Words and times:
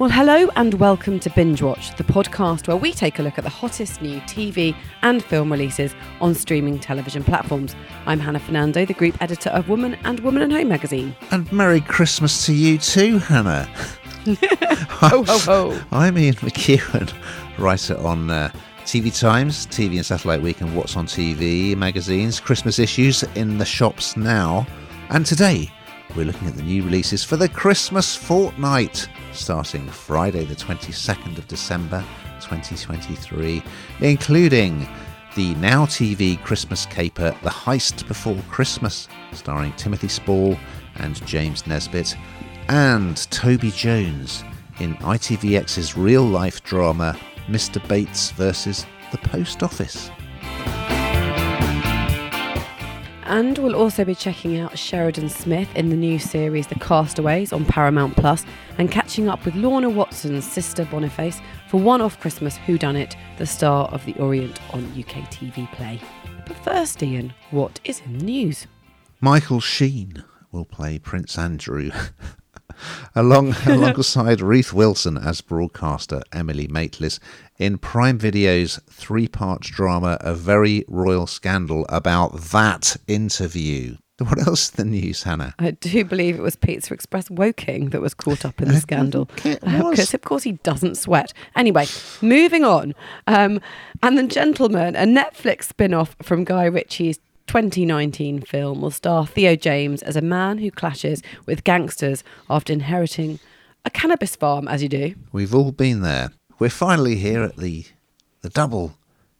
Well, 0.00 0.08
hello 0.08 0.48
and 0.56 0.72
welcome 0.80 1.20
to 1.20 1.28
Binge 1.28 1.60
Watch, 1.60 1.94
the 1.96 2.04
podcast 2.04 2.66
where 2.66 2.76
we 2.78 2.90
take 2.90 3.18
a 3.18 3.22
look 3.22 3.36
at 3.36 3.44
the 3.44 3.50
hottest 3.50 4.00
new 4.00 4.18
TV 4.22 4.74
and 5.02 5.22
film 5.22 5.52
releases 5.52 5.94
on 6.22 6.34
streaming 6.34 6.78
television 6.78 7.22
platforms. 7.22 7.76
I'm 8.06 8.18
Hannah 8.18 8.40
Fernando, 8.40 8.86
the 8.86 8.94
group 8.94 9.20
editor 9.20 9.50
of 9.50 9.68
Woman 9.68 9.98
and 10.04 10.18
Woman 10.20 10.40
and 10.40 10.50
Home 10.54 10.68
magazine. 10.68 11.14
And 11.32 11.52
Merry 11.52 11.82
Christmas 11.82 12.46
to 12.46 12.54
you 12.54 12.78
too, 12.78 13.18
Hannah. 13.18 13.64
ho, 14.88 15.22
ho, 15.22 15.38
ho. 15.38 15.80
I'm 15.92 16.16
Ian 16.16 16.36
McEwan, 16.36 17.12
writer 17.58 17.98
on 17.98 18.30
uh, 18.30 18.50
TV 18.84 19.14
Times, 19.14 19.66
TV 19.66 19.96
and 19.96 20.06
Satellite 20.06 20.40
Week, 20.40 20.62
and 20.62 20.74
What's 20.74 20.96
on 20.96 21.04
TV 21.04 21.76
magazines, 21.76 22.40
Christmas 22.40 22.78
issues 22.78 23.22
in 23.34 23.58
the 23.58 23.66
shops 23.66 24.16
now. 24.16 24.66
And 25.10 25.26
today, 25.26 25.70
we're 26.16 26.24
looking 26.24 26.48
at 26.48 26.56
the 26.56 26.62
new 26.62 26.82
releases 26.82 27.22
for 27.22 27.36
the 27.36 27.48
Christmas 27.48 28.16
fortnight, 28.16 29.08
starting 29.32 29.86
Friday, 29.88 30.44
the 30.44 30.54
22nd 30.54 31.38
of 31.38 31.46
December 31.46 32.04
2023, 32.40 33.62
including 34.00 34.88
the 35.36 35.54
Now 35.56 35.86
TV 35.86 36.42
Christmas 36.42 36.86
caper, 36.86 37.34
The 37.42 37.50
Heist 37.50 38.08
Before 38.08 38.36
Christmas, 38.48 39.08
starring 39.32 39.72
Timothy 39.74 40.08
Spall 40.08 40.56
and 40.96 41.24
James 41.26 41.66
Nesbitt, 41.66 42.16
and 42.68 43.16
Toby 43.30 43.70
Jones 43.70 44.42
in 44.80 44.94
ITVX's 44.96 45.96
real 45.96 46.24
life 46.24 46.62
drama, 46.64 47.16
Mr. 47.46 47.86
Bates 47.88 48.30
versus 48.32 48.86
the 49.12 49.18
Post 49.18 49.62
Office. 49.62 50.10
And 53.30 53.56
we'll 53.58 53.76
also 53.76 54.04
be 54.04 54.16
checking 54.16 54.58
out 54.58 54.76
Sheridan 54.76 55.28
Smith 55.28 55.68
in 55.76 55.88
the 55.88 55.94
new 55.94 56.18
series 56.18 56.66
The 56.66 56.74
Castaways 56.74 57.52
on 57.52 57.64
Paramount 57.64 58.16
Plus 58.16 58.44
and 58.76 58.90
catching 58.90 59.28
up 59.28 59.44
with 59.44 59.54
Lorna 59.54 59.88
Watson's 59.88 60.44
sister 60.44 60.84
Boniface 60.86 61.40
for 61.68 61.78
One 61.80 62.00
Off 62.00 62.18
Christmas 62.18 62.56
Who 62.56 62.76
Done 62.76 62.96
It, 62.96 63.14
the 63.38 63.46
star 63.46 63.86
of 63.90 64.04
The 64.04 64.14
Orient 64.14 64.58
on 64.74 64.82
UK 64.98 65.30
TV 65.30 65.70
Play. 65.70 66.00
But 66.44 66.56
first, 66.64 67.04
Ian, 67.04 67.32
what 67.52 67.78
is 67.84 68.00
in 68.00 68.18
the 68.18 68.24
news? 68.24 68.66
Michael 69.20 69.60
Sheen 69.60 70.24
will 70.50 70.64
play 70.64 70.98
Prince 70.98 71.38
Andrew 71.38 71.92
along 73.14 73.54
alongside 73.66 74.40
Ruth 74.40 74.72
Wilson 74.72 75.16
as 75.16 75.40
broadcaster 75.40 76.22
Emily 76.32 76.68
Maitlis 76.68 77.18
in 77.58 77.78
Prime 77.78 78.18
Video's 78.18 78.80
three-part 78.90 79.62
drama 79.62 80.16
A 80.20 80.34
Very 80.34 80.84
Royal 80.88 81.26
Scandal 81.26 81.86
about 81.88 82.40
that 82.40 82.96
interview. 83.06 83.96
What 84.20 84.46
else 84.46 84.68
the 84.68 84.84
news, 84.84 85.22
Hannah? 85.22 85.54
I 85.58 85.70
do 85.70 86.04
believe 86.04 86.38
it 86.38 86.42
was 86.42 86.54
Pizza 86.54 86.92
Express 86.92 87.30
Woking 87.30 87.88
that 87.90 88.02
was 88.02 88.12
caught 88.12 88.44
up 88.44 88.60
in 88.60 88.68
the 88.68 88.76
scandal. 88.80 89.30
Because, 89.42 90.12
of 90.12 90.20
course, 90.20 90.42
he 90.42 90.52
doesn't 90.52 90.96
sweat. 90.96 91.32
Anyway, 91.56 91.86
moving 92.20 92.62
on. 92.62 92.94
Um, 93.26 93.62
and 94.02 94.18
The 94.18 94.24
Gentlemen, 94.26 94.94
a 94.94 95.04
Netflix 95.04 95.64
spin 95.64 95.94
off 95.94 96.16
from 96.20 96.44
Guy 96.44 96.66
Ritchie's 96.66 97.18
2019 97.50 98.42
film 98.42 98.80
will 98.80 98.92
star 98.92 99.26
Theo 99.26 99.56
James 99.56 100.02
as 100.02 100.14
a 100.14 100.20
man 100.20 100.58
who 100.58 100.70
clashes 100.70 101.20
with 101.46 101.64
gangsters 101.64 102.22
after 102.48 102.72
inheriting 102.72 103.40
a 103.84 103.90
cannabis 103.90 104.36
farm, 104.36 104.68
as 104.68 104.84
you 104.84 104.88
do. 104.88 105.16
We've 105.32 105.52
all 105.52 105.72
been 105.72 106.00
there. 106.00 106.30
We're 106.60 106.70
finally 106.70 107.16
here 107.16 107.42
at 107.42 107.56
the 107.56 107.86
the 108.42 108.50
double 108.50 108.94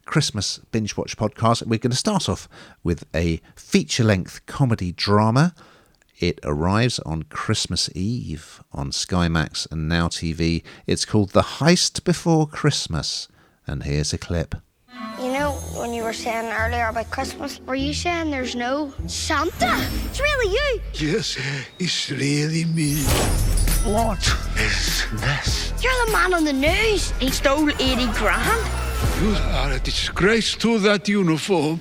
Christmas 0.06 0.58
binge 0.72 0.96
watch 0.96 1.16
podcast. 1.16 1.64
We're 1.64 1.78
going 1.78 1.92
to 1.92 1.96
start 1.96 2.28
off 2.28 2.48
with 2.82 3.04
a 3.14 3.40
feature 3.54 4.02
length 4.02 4.44
comedy 4.44 4.90
drama. 4.90 5.54
It 6.18 6.40
arrives 6.42 6.98
on 7.06 7.22
Christmas 7.22 7.88
Eve 7.94 8.60
on 8.72 8.90
Sky 8.90 9.28
Max 9.28 9.68
and 9.70 9.88
Now 9.88 10.08
TV. 10.08 10.64
It's 10.84 11.04
called 11.04 11.30
The 11.30 11.42
Heist 11.60 12.02
Before 12.02 12.48
Christmas. 12.48 13.28
And 13.68 13.84
here's 13.84 14.12
a 14.12 14.18
clip. 14.18 14.56
You 15.70 15.76
know, 15.76 15.82
when 15.82 15.94
you 15.94 16.02
were 16.02 16.12
saying 16.12 16.52
earlier 16.52 16.88
about 16.88 17.10
Christmas, 17.10 17.60
were 17.60 17.74
you 17.74 17.94
saying 17.94 18.30
there's 18.30 18.56
no 18.56 18.92
Santa? 19.06 19.76
It's 20.06 20.20
really 20.20 20.52
you. 20.52 20.80
Yes, 20.94 21.38
it's 21.78 22.10
really 22.10 22.64
me. 22.64 23.02
What 23.84 24.18
is 24.56 25.06
this? 25.20 25.72
You're 25.82 26.06
the 26.06 26.12
man 26.12 26.34
on 26.34 26.44
the 26.44 26.52
news. 26.52 27.12
He 27.12 27.30
stole 27.30 27.70
80 27.70 28.06
grand. 28.12 28.70
You 29.22 29.34
are 29.34 29.72
a 29.72 29.78
disgrace 29.78 30.54
to 30.56 30.78
that 30.80 31.08
uniform. 31.08 31.80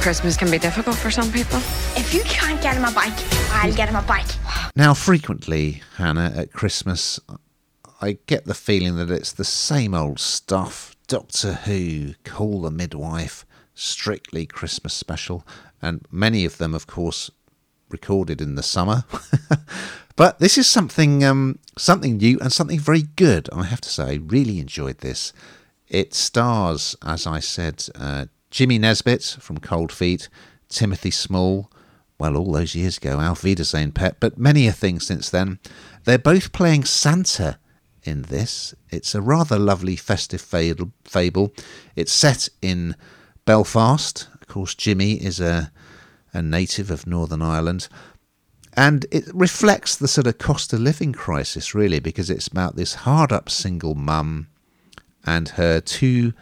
Christmas 0.00 0.36
can 0.36 0.50
be 0.50 0.58
difficult 0.58 0.96
for 0.96 1.10
some 1.10 1.30
people. 1.30 1.58
If 1.96 2.12
you 2.12 2.22
can't 2.24 2.60
get 2.60 2.76
him 2.76 2.84
a 2.84 2.92
bike, 2.92 3.14
I'll 3.52 3.72
get 3.72 3.88
him 3.88 3.96
a 3.96 4.02
bike. 4.02 4.26
Now, 4.74 4.94
frequently, 4.94 5.82
Hannah, 5.96 6.32
at 6.36 6.52
Christmas, 6.52 7.20
I 8.00 8.18
get 8.26 8.46
the 8.46 8.54
feeling 8.54 8.96
that 8.96 9.10
it's 9.10 9.32
the 9.32 9.44
same 9.44 9.94
old 9.94 10.18
stuff 10.18 10.95
Doctor 11.08 11.52
Who, 11.52 12.14
Call 12.24 12.62
the 12.62 12.70
Midwife, 12.70 13.46
Strictly 13.74 14.46
Christmas 14.46 14.94
Special, 14.94 15.46
and 15.80 16.06
many 16.10 16.44
of 16.44 16.58
them, 16.58 16.74
of 16.74 16.86
course, 16.86 17.30
recorded 17.88 18.40
in 18.40 18.56
the 18.56 18.62
summer. 18.62 19.04
but 20.16 20.40
this 20.40 20.58
is 20.58 20.66
something 20.66 21.22
um, 21.22 21.58
something 21.78 22.16
new 22.16 22.38
and 22.40 22.52
something 22.52 22.80
very 22.80 23.02
good. 23.02 23.48
I 23.52 23.64
have 23.64 23.80
to 23.82 23.88
say, 23.88 24.04
I 24.04 24.14
really 24.14 24.58
enjoyed 24.58 24.98
this. 24.98 25.32
It 25.88 26.12
stars, 26.14 26.96
as 27.04 27.26
I 27.26 27.38
said, 27.38 27.84
uh, 27.94 28.26
Jimmy 28.50 28.78
Nesbitt 28.78 29.36
from 29.38 29.58
Cold 29.58 29.92
Feet, 29.92 30.28
Timothy 30.68 31.12
Spall, 31.12 31.70
well, 32.18 32.36
all 32.36 32.52
those 32.52 32.74
years 32.74 32.96
ago, 32.96 33.20
Auf 33.20 33.44
Wiedersehen 33.44 33.92
Pet, 33.92 34.16
but 34.18 34.38
many 34.38 34.66
a 34.66 34.72
thing 34.72 34.98
since 34.98 35.30
then. 35.30 35.60
They're 36.04 36.18
both 36.18 36.52
playing 36.52 36.84
Santa 36.84 37.58
in 38.06 38.22
this. 38.22 38.74
It's 38.90 39.14
a 39.14 39.22
rather 39.22 39.58
lovely 39.58 39.96
festive 39.96 40.40
fable. 40.40 41.52
It's 41.94 42.12
set 42.12 42.48
in 42.62 42.94
Belfast. 43.44 44.28
Of 44.34 44.46
course, 44.46 44.74
Jimmy 44.74 45.14
is 45.14 45.40
a, 45.40 45.72
a 46.32 46.42
native 46.42 46.90
of 46.90 47.06
Northern 47.06 47.42
Ireland. 47.42 47.88
And 48.74 49.06
it 49.10 49.24
reflects 49.32 49.96
the 49.96 50.08
sort 50.08 50.26
of 50.26 50.38
cost 50.38 50.72
of 50.72 50.80
living 50.80 51.12
crisis, 51.12 51.74
really, 51.74 51.98
because 51.98 52.28
it's 52.28 52.48
about 52.48 52.76
this 52.76 52.94
hard 52.94 53.32
up 53.32 53.48
single 53.48 53.94
mum 53.94 54.48
and 55.24 55.48
her 55.50 55.80
two 55.80 56.34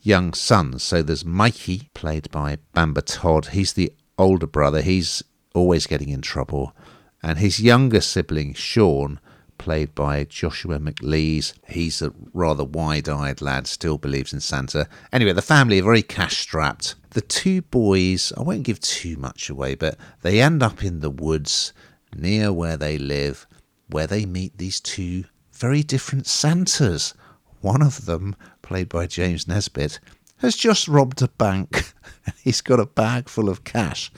young 0.00 0.34
sons. 0.34 0.82
So 0.82 1.02
there's 1.02 1.24
Mikey, 1.24 1.88
played 1.94 2.30
by 2.30 2.58
Bamba 2.74 3.02
Todd. 3.04 3.46
He's 3.48 3.72
the 3.72 3.92
older 4.18 4.46
brother. 4.46 4.82
He's 4.82 5.22
always 5.54 5.86
getting 5.86 6.10
in 6.10 6.20
trouble. 6.20 6.76
And 7.22 7.38
his 7.38 7.58
younger 7.58 8.00
sibling, 8.00 8.54
Sean, 8.54 9.18
played 9.58 9.94
by 9.94 10.24
Joshua 10.24 10.78
McLeese. 10.78 11.52
He's 11.68 12.00
a 12.00 12.12
rather 12.32 12.64
wide 12.64 13.08
eyed 13.08 13.42
lad, 13.42 13.66
still 13.66 13.98
believes 13.98 14.32
in 14.32 14.40
Santa. 14.40 14.88
Anyway, 15.12 15.32
the 15.32 15.42
family 15.42 15.80
are 15.80 15.84
very 15.84 16.02
cash 16.02 16.38
strapped. 16.38 16.94
The 17.10 17.20
two 17.20 17.62
boys, 17.62 18.32
I 18.36 18.42
won't 18.42 18.62
give 18.62 18.80
too 18.80 19.16
much 19.16 19.50
away, 19.50 19.74
but 19.74 19.98
they 20.22 20.40
end 20.40 20.62
up 20.62 20.82
in 20.82 21.00
the 21.00 21.10
woods 21.10 21.72
near 22.14 22.52
where 22.52 22.76
they 22.76 22.98
live, 22.98 23.46
where 23.88 24.06
they 24.06 24.24
meet 24.24 24.56
these 24.58 24.80
two 24.80 25.24
very 25.52 25.82
different 25.82 26.26
Santas. 26.26 27.14
One 27.60 27.82
of 27.82 28.06
them, 28.06 28.36
played 28.62 28.88
by 28.88 29.06
James 29.06 29.48
Nesbitt, 29.48 29.98
has 30.38 30.56
just 30.56 30.86
robbed 30.86 31.20
a 31.22 31.28
bank. 31.28 31.92
He's 32.42 32.60
got 32.60 32.80
a 32.80 32.86
bag 32.86 33.28
full 33.28 33.48
of 33.48 33.64
cash. 33.64 34.12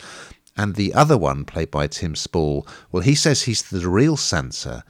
And 0.56 0.74
the 0.74 0.92
other 0.92 1.16
one, 1.16 1.44
played 1.44 1.70
by 1.70 1.86
Tim 1.86 2.14
Spall, 2.14 2.66
well, 2.92 3.02
he 3.02 3.14
says 3.14 3.42
he's 3.42 3.62
the 3.62 3.88
real 3.88 4.16
Santa 4.16 4.84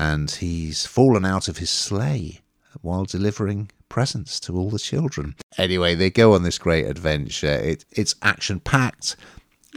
and 0.00 0.30
he's 0.30 0.86
fallen 0.86 1.26
out 1.26 1.46
of 1.46 1.58
his 1.58 1.68
sleigh 1.68 2.40
while 2.80 3.04
delivering 3.04 3.70
presents 3.90 4.40
to 4.40 4.56
all 4.56 4.70
the 4.70 4.78
children. 4.78 5.34
Anyway, 5.58 5.94
they 5.94 6.08
go 6.08 6.32
on 6.32 6.42
this 6.42 6.56
great 6.56 6.86
adventure. 6.86 7.52
It, 7.52 7.84
it's 7.90 8.14
action 8.22 8.60
packed, 8.60 9.14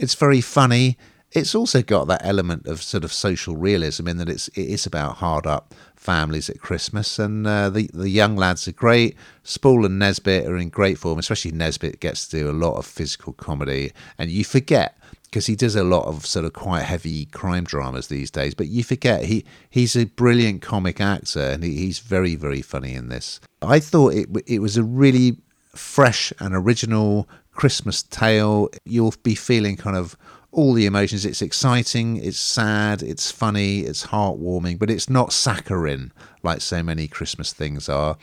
it's 0.00 0.14
very 0.14 0.40
funny. 0.40 0.96
It's 1.32 1.54
also 1.54 1.82
got 1.82 2.06
that 2.06 2.24
element 2.24 2.66
of 2.66 2.80
sort 2.80 3.04
of 3.04 3.12
social 3.12 3.56
realism 3.56 4.08
in 4.08 4.16
that 4.16 4.30
it's 4.30 4.48
it 4.48 4.68
is 4.68 4.86
about 4.86 5.16
hard 5.16 5.46
up 5.46 5.74
families 5.94 6.48
at 6.48 6.60
Christmas, 6.60 7.18
and 7.18 7.46
uh, 7.46 7.68
the 7.68 7.90
the 7.92 8.08
young 8.08 8.34
lads 8.34 8.66
are 8.66 8.72
great. 8.72 9.16
Spall 9.42 9.84
and 9.84 9.98
Nesbitt 9.98 10.46
are 10.46 10.56
in 10.56 10.70
great 10.70 10.96
form, 10.96 11.18
especially 11.18 11.50
Nesbitt 11.50 12.00
gets 12.00 12.28
to 12.28 12.38
do 12.38 12.50
a 12.50 12.52
lot 12.52 12.76
of 12.76 12.86
physical 12.86 13.34
comedy, 13.34 13.92
and 14.16 14.30
you 14.30 14.44
forget 14.44 14.96
because 15.34 15.46
he 15.46 15.56
does 15.56 15.74
a 15.74 15.82
lot 15.82 16.06
of 16.06 16.24
sort 16.24 16.44
of 16.44 16.52
quite 16.52 16.84
heavy 16.84 17.24
crime 17.24 17.64
dramas 17.64 18.06
these 18.06 18.30
days. 18.30 18.54
But 18.54 18.68
you 18.68 18.84
forget 18.84 19.24
he 19.24 19.44
he's 19.68 19.96
a 19.96 20.04
brilliant 20.06 20.62
comic 20.62 21.00
actor 21.00 21.40
and 21.40 21.64
he, 21.64 21.74
he's 21.74 21.98
very 21.98 22.36
very 22.36 22.62
funny 22.62 22.94
in 22.94 23.08
this. 23.08 23.40
I 23.60 23.80
thought 23.80 24.14
it 24.14 24.28
it 24.46 24.60
was 24.60 24.76
a 24.76 24.84
really 24.84 25.38
fresh 25.74 26.32
and 26.38 26.54
original 26.54 27.28
Christmas 27.50 28.04
tale. 28.04 28.68
You'll 28.84 29.14
be 29.24 29.34
feeling 29.34 29.76
kind 29.76 29.96
of 29.96 30.16
all 30.52 30.72
the 30.72 30.86
emotions. 30.86 31.26
It's 31.26 31.42
exciting, 31.42 32.18
it's 32.18 32.38
sad, 32.38 33.02
it's 33.02 33.32
funny, 33.32 33.80
it's 33.80 34.06
heartwarming, 34.06 34.78
but 34.78 34.88
it's 34.88 35.10
not 35.10 35.32
saccharine 35.32 36.12
like 36.44 36.60
so 36.60 36.80
many 36.80 37.08
Christmas 37.08 37.52
things 37.52 37.88
are. 37.88 38.16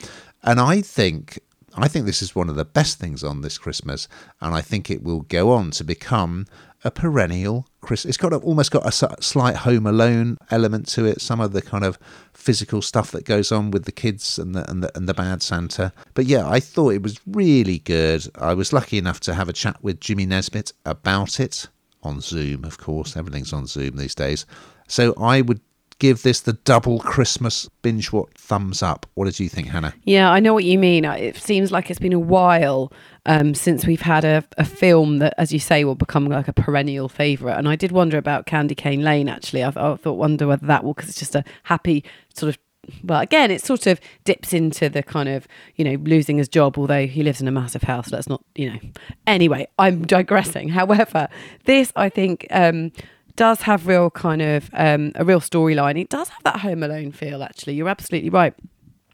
And 0.44 0.62
I 0.62 0.80
think 0.80 1.40
I 1.76 1.90
think 1.90 2.06
this 2.06 2.22
is 2.22 2.36
one 2.36 2.48
of 2.48 2.56
the 2.56 2.64
best 2.66 3.00
things 3.00 3.22
on 3.22 3.42
this 3.42 3.58
Christmas, 3.58 4.08
and 4.40 4.56
I 4.56 4.62
think 4.62 4.90
it 4.90 5.04
will 5.04 5.22
go 5.22 5.52
on 5.52 5.72
to 5.72 5.84
become 5.84 6.46
a 6.84 6.92
perennial 6.92 7.68
Chris. 7.82 8.06
It's 8.06 8.18
got 8.18 8.34
a, 8.34 8.38
almost 8.38 8.72
got 8.72 8.86
a 8.86 9.22
slight 9.22 9.58
Home 9.58 9.86
Alone 9.86 10.38
element 10.50 10.88
to 10.90 11.06
it. 11.06 11.22
Some 11.22 11.40
of 11.40 11.54
the 11.54 11.62
kind 11.62 11.84
of 11.84 11.98
physical 12.34 12.82
stuff 12.82 13.12
that 13.12 13.26
goes 13.26 13.52
on 13.52 13.72
with 13.72 13.86
the 13.86 13.92
kids 13.92 14.40
and 14.40 14.56
the 14.56 14.70
and 14.70 14.84
the, 14.84 14.96
and 14.96 15.08
the 15.08 15.14
bad 15.14 15.42
Santa. 15.42 15.92
But 16.14 16.26
yeah, 16.26 16.48
I 16.48 16.60
thought 16.60 16.94
it 16.94 17.04
was 17.04 17.20
really 17.26 17.80
good. 17.80 18.28
I 18.36 18.54
was 18.54 18.74
lucky 18.74 18.98
enough 18.98 19.20
to 19.22 19.34
have 19.34 19.50
a 19.50 19.54
chat 19.54 19.84
with 19.84 20.00
Jimmy 20.00 20.26
Nesbitt 20.26 20.74
about 20.86 21.40
it 21.40 21.68
on 22.04 22.22
Zoom. 22.22 22.64
Of 22.64 22.78
course, 22.78 23.18
everything's 23.18 23.54
on 23.54 23.68
Zoom 23.68 23.98
these 23.98 24.16
days. 24.16 24.46
So 24.88 25.14
I 25.18 25.42
would 25.42 25.62
give 26.02 26.24
this 26.24 26.40
the 26.40 26.54
double 26.54 26.98
Christmas 26.98 27.70
binge 27.84 28.12
what 28.12 28.34
thumbs 28.34 28.82
up. 28.82 29.06
What 29.14 29.26
did 29.26 29.40
you 29.40 29.48
think, 29.48 29.68
Hannah? 29.68 29.94
Yeah, 30.04 30.32
I 30.32 30.40
know 30.40 30.52
what 30.52 30.64
you 30.64 30.80
mean. 30.80 31.06
Uh, 31.06 31.14
It 31.14 31.38
seems 31.38 31.72
like 31.72 31.92
it's 31.92 32.00
been 32.00 32.12
a 32.12 32.20
while 32.20 32.92
um, 33.28 33.54
since 33.54 33.86
we've 33.86 34.02
had 34.02 34.26
a, 34.26 34.44
a 34.58 34.66
film 34.66 35.20
that, 35.20 35.36
as 35.38 35.54
you 35.54 35.60
say, 35.60 35.84
will 35.84 35.94
become 35.94 36.26
like 36.26 36.48
a 36.48 36.54
perennial 36.54 37.08
favourite. 37.08 37.56
And 37.56 37.70
I 37.70 37.76
did 37.76 37.92
wonder 37.92 38.18
about 38.18 38.48
Candy 38.48 38.74
Cane 38.74 39.04
Lane, 39.04 39.30
actually. 39.30 39.62
I, 39.62 39.68
I 39.70 39.96
thought, 39.96 40.18
wonder 40.18 40.48
whether 40.48 40.66
that 40.66 40.84
will, 40.84 40.96
because 40.96 41.08
it's 41.08 41.20
just 41.20 41.36
a 41.36 41.44
happy 41.64 42.04
sort 42.34 42.50
of. 42.50 42.58
Well, 43.04 43.22
again, 43.22 43.52
it 43.52 43.62
sort 43.62 43.86
of 43.86 44.00
dips 44.24 44.54
into 44.54 44.90
the 44.90 45.04
kind 45.04 45.30
of, 45.30 45.48
you 45.76 45.86
know, 45.86 45.98
losing 46.04 46.40
his 46.40 46.50
job, 46.50 46.80
although 46.80 47.06
he 47.06 47.22
lives 47.22 47.40
in 47.40 47.48
a 47.48 47.52
massive 47.52 47.84
house. 47.84 48.12
Let's 48.12 48.28
not, 48.28 48.44
you 48.56 48.72
know. 48.72 48.80
Anyway, 49.28 49.68
I'm 49.78 50.04
digressing. 50.04 50.70
However, 50.80 51.28
this, 51.66 51.94
I 51.96 52.10
think, 52.10 52.48
um, 52.50 52.92
does 53.36 53.62
have 53.62 53.88
real 53.88 54.10
kind 54.10 54.42
of 54.42 54.70
um, 54.74 55.12
a 55.16 55.26
real 55.26 55.40
storyline. 55.40 56.00
It 56.00 56.10
does 56.10 56.30
have 56.30 56.44
that 56.44 56.58
Home 56.62 56.84
Alone 56.84 57.12
feel, 57.12 57.44
actually. 57.44 57.74
You're 57.74 57.90
absolutely 57.90 58.30
right. 58.30 58.54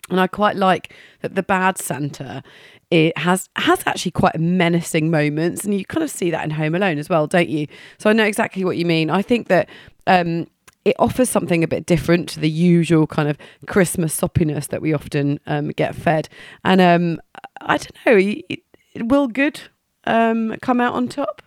And 0.10 0.20
I 0.20 0.28
quite 0.28 0.56
like 0.56 0.94
that 1.22 1.36
the 1.36 1.44
bad 1.44 1.78
Santa 1.78 2.44
it 2.90 3.18
has 3.18 3.50
has 3.58 3.84
actually 3.86 4.12
quite 4.12 4.40
menacing 4.40 5.12
moments, 5.12 5.66
and 5.66 5.74
you 5.74 5.86
kind 5.86 6.04
of 6.04 6.10
see 6.10 6.32
that 6.32 6.46
in 6.46 6.52
Home 6.52 6.76
Alone 6.76 6.98
as 6.98 7.10
well, 7.10 7.28
don't 7.28 7.50
you? 7.50 7.68
So 7.98 8.10
I 8.10 8.14
know 8.14 8.24
exactly 8.24 8.64
what 8.64 8.78
you 8.78 8.86
mean. 8.86 9.10
I 9.10 9.22
think 9.22 9.50
that 9.50 9.68
um, 10.06 10.48
it 10.86 10.96
offers 11.00 11.30
something 11.30 11.66
a 11.66 11.68
bit 11.68 11.86
different 11.86 12.30
to 12.30 12.40
the 12.40 12.50
usual 12.50 13.08
kind 13.08 13.28
of 13.28 13.38
Christmas 13.66 14.18
soppiness 14.18 14.70
that 14.70 14.82
we 14.82 14.94
often 14.94 15.38
um, 15.46 15.70
get 15.70 15.96
fed. 15.96 16.30
And 16.64 16.80
um, 16.80 17.20
I 17.60 17.78
don't 17.78 17.92
know, 18.06 18.16
it, 18.18 18.62
will 19.04 19.28
good 19.28 19.60
um, 20.06 20.56
come 20.62 20.80
out 20.80 20.94
on 20.94 21.10
top. 21.10 21.42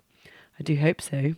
I 0.59 0.63
do 0.63 0.77
hope 0.77 1.01
so. 1.01 1.35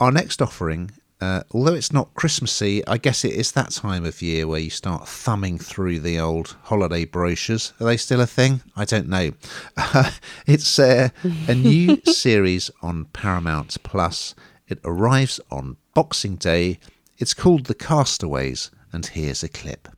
Our 0.00 0.10
next 0.10 0.42
offering, 0.42 0.90
uh, 1.20 1.44
although 1.52 1.74
it's 1.74 1.92
not 1.92 2.12
Christmassy, 2.14 2.84
I 2.86 2.98
guess 2.98 3.24
it 3.24 3.32
is 3.32 3.52
that 3.52 3.70
time 3.70 4.04
of 4.04 4.20
year 4.20 4.46
where 4.46 4.58
you 4.58 4.70
start 4.70 5.06
thumbing 5.06 5.56
through 5.58 6.00
the 6.00 6.18
old 6.18 6.56
holiday 6.64 7.04
brochures. 7.04 7.72
Are 7.80 7.84
they 7.84 7.96
still 7.96 8.20
a 8.20 8.26
thing? 8.26 8.60
I 8.76 8.84
don't 8.84 9.08
know. 9.08 9.30
it's 10.46 10.78
uh, 10.78 11.10
a 11.46 11.54
new 11.54 12.00
series 12.06 12.72
on 12.82 13.04
Paramount 13.06 13.80
Plus. 13.84 14.34
It 14.66 14.80
arrives 14.84 15.40
on 15.50 15.76
Boxing 15.94 16.36
Day. 16.36 16.80
It's 17.18 17.32
called 17.34 17.66
The 17.66 17.74
Castaways, 17.74 18.72
and 18.92 19.06
here's 19.06 19.44
a 19.44 19.48
clip. 19.48 19.88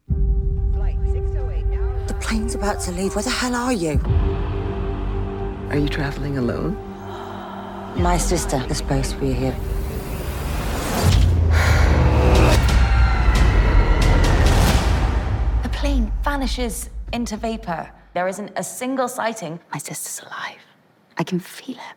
The 2.07 2.17
plane's 2.21 2.55
about 2.55 2.81
to 2.83 2.93
leave. 2.93 3.17
Where 3.17 3.25
the 3.25 3.31
hell 3.31 3.55
are 3.55 3.73
you? 3.73 3.99
Are 5.71 5.79
you 5.79 5.89
traveling 5.89 6.37
alone? 6.37 6.75
My 7.97 8.19
sister 8.19 8.63
is 8.69 8.77
supposed 8.77 9.13
to 9.13 9.17
be 9.19 9.33
here. 9.33 9.57
Plane 15.77 16.11
vanishes 16.23 16.89
into 17.13 17.37
vapor. 17.37 17.91
There 18.15 18.27
isn't 18.27 18.51
a 18.57 18.65
single 18.65 19.09
sighting. 19.09 19.61
My 19.71 19.79
sister's 19.79 20.27
alive. 20.27 20.57
I 21.19 21.23
can 21.23 21.39
feel 21.39 21.77
it. 21.77 21.97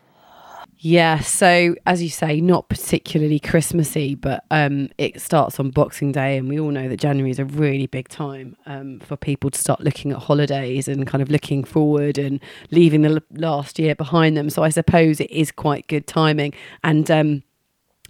Yeah, 0.76 1.20
so 1.20 1.74
as 1.86 2.02
you 2.02 2.10
say, 2.10 2.42
not 2.42 2.68
particularly 2.68 3.38
Christmassy, 3.38 4.14
but 4.14 4.44
um, 4.50 4.90
it 4.98 5.20
starts 5.20 5.58
on 5.58 5.70
Boxing 5.70 6.12
Day, 6.12 6.36
and 6.36 6.46
we 6.48 6.60
all 6.60 6.70
know 6.70 6.88
that 6.88 6.98
January 6.98 7.30
is 7.30 7.38
a 7.38 7.44
really 7.44 7.86
big 7.86 8.08
time 8.08 8.54
um, 8.66 9.00
for 9.00 9.16
people 9.16 9.50
to 9.50 9.58
start 9.58 9.80
looking 9.80 10.12
at 10.12 10.18
holidays 10.18 10.86
and 10.86 11.06
kind 11.06 11.22
of 11.22 11.30
looking 11.30 11.64
forward 11.64 12.18
and 12.18 12.40
leaving 12.70 13.00
the 13.00 13.22
last 13.32 13.78
year 13.78 13.94
behind 13.94 14.36
them. 14.36 14.48
So 14.48 14.62
I 14.62 14.70
suppose 14.70 15.20
it 15.20 15.30
is 15.30 15.50
quite 15.50 15.86
good 15.86 16.06
timing, 16.06 16.52
and 16.82 17.10
um, 17.10 17.42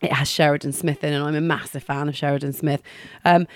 it 0.01 0.13
has 0.13 0.29
Sheridan 0.29 0.73
Smith 0.73 1.05
in, 1.05 1.13
and 1.13 1.25
I'm 1.25 1.35
a 1.35 1.41
massive 1.41 1.83
fan 1.83 2.09
of 2.09 2.17
Sheridan 2.17 2.53
Smith. 2.53 2.83
Um, 3.25 3.47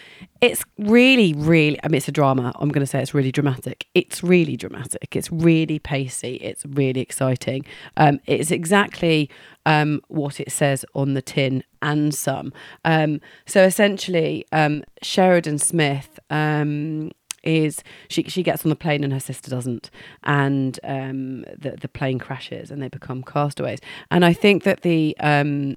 it's 0.41 0.65
really, 0.79 1.33
really, 1.33 1.79
I 1.83 1.89
mean, 1.89 1.97
it's 1.97 2.09
a 2.09 2.13
drama. 2.13 2.53
I'm 2.57 2.69
going 2.69 2.85
to 2.85 2.87
say 2.87 3.01
it's 3.01 3.15
really 3.15 3.33
dramatic. 3.33 3.87
It's 3.95 4.23
really 4.23 4.57
dramatic. 4.57 5.17
It's 5.17 5.31
really 5.33 5.79
pacey. 5.79 6.37
It's 6.37 6.65
really 6.67 7.01
exciting. 7.01 7.65
Um, 7.97 8.21
it's 8.27 8.51
exactly 8.51 9.31
um, 9.67 10.03
what 10.09 10.41
it 10.41 10.53
says 10.53 10.85
on 10.95 11.15
the 11.15 11.23
tin 11.23 11.65
and 11.81 12.15
some. 12.15 12.53
Um, 12.85 13.21
so 13.47 13.63
essentially, 13.63 14.47
um, 14.53 14.85
Sheridan 15.03 15.59
Smith. 15.59 16.19
Um, 16.31 17.11
is 17.45 17.83
she 18.09 18.23
she 18.25 18.43
gets 18.43 18.65
on 18.65 18.71
the 18.71 18.77
plane 18.77 19.05
and 19.05 19.13
her 19.13 19.21
sister 19.21 19.51
doesn't 19.51 19.91
and 20.23 20.81
um 20.83 21.43
the 21.57 21.77
the 21.79 21.89
plane 21.89 22.19
crashes 22.19 22.71
and 22.71 22.83
they 22.83 22.89
become 22.89 23.23
castaways 23.23 23.81
and 24.11 24.25
i 24.25 24.33
think 24.33 24.65
that 24.65 24.81
the 24.81 25.15
um 25.21 25.77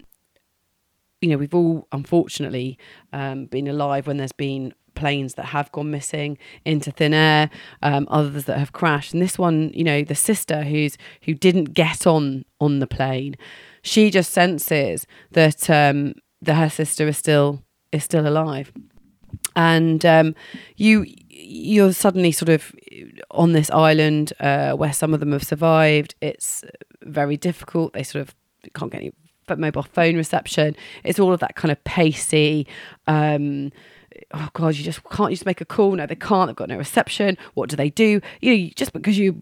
you 1.21 1.29
know, 1.29 1.37
we've 1.37 1.55
all 1.55 1.87
unfortunately 1.91 2.77
um, 3.13 3.45
been 3.45 3.67
alive 3.67 4.07
when 4.07 4.17
there's 4.17 4.31
been 4.31 4.73
planes 4.97 5.35
that 5.35 5.45
have 5.45 5.71
gone 5.71 5.91
missing 5.91 6.37
into 6.65 6.91
thin 6.91 7.13
air, 7.13 7.49
um, 7.83 8.07
others 8.09 8.45
that 8.45 8.57
have 8.57 8.73
crashed. 8.73 9.13
And 9.13 9.21
this 9.21 9.37
one, 9.37 9.71
you 9.73 9.83
know, 9.83 10.03
the 10.03 10.15
sister 10.15 10.63
who's 10.63 10.97
who 11.23 11.33
didn't 11.33 11.73
get 11.73 12.05
on 12.07 12.45
on 12.59 12.79
the 12.79 12.87
plane, 12.87 13.35
she 13.81 14.09
just 14.09 14.33
senses 14.33 15.07
that 15.31 15.69
um, 15.69 16.13
that 16.41 16.55
her 16.55 16.69
sister 16.69 17.07
is 17.07 17.17
still 17.17 17.63
is 17.91 18.03
still 18.03 18.27
alive, 18.27 18.71
and 19.55 20.05
um, 20.05 20.35
you 20.75 21.05
you're 21.29 21.93
suddenly 21.93 22.31
sort 22.31 22.49
of 22.49 22.75
on 23.31 23.53
this 23.53 23.69
island 23.71 24.33
uh, 24.39 24.73
where 24.73 24.93
some 24.93 25.13
of 25.13 25.19
them 25.19 25.31
have 25.31 25.43
survived. 25.43 26.15
It's 26.21 26.63
very 27.03 27.37
difficult. 27.37 27.93
They 27.93 28.03
sort 28.03 28.23
of 28.23 28.35
can't 28.73 28.91
get 28.91 29.01
any 29.01 29.13
mobile 29.55 29.83
phone 29.83 30.15
reception. 30.15 30.75
It's 31.03 31.19
all 31.19 31.33
of 31.33 31.39
that 31.39 31.55
kind 31.55 31.71
of 31.71 31.83
pacey. 31.83 32.67
Um, 33.07 33.71
oh 34.33 34.49
god, 34.53 34.75
you 34.75 34.83
just 34.83 35.03
can't 35.09 35.31
you 35.31 35.35
just 35.35 35.45
make 35.45 35.61
a 35.61 35.65
call? 35.65 35.93
No, 35.93 36.05
they 36.05 36.15
can't. 36.15 36.47
They've 36.47 36.55
got 36.55 36.69
no 36.69 36.77
reception. 36.77 37.37
What 37.53 37.69
do 37.69 37.75
they 37.75 37.89
do? 37.89 38.21
You 38.41 38.57
know, 38.57 38.69
just 38.75 38.93
because 38.93 39.17
you've 39.17 39.37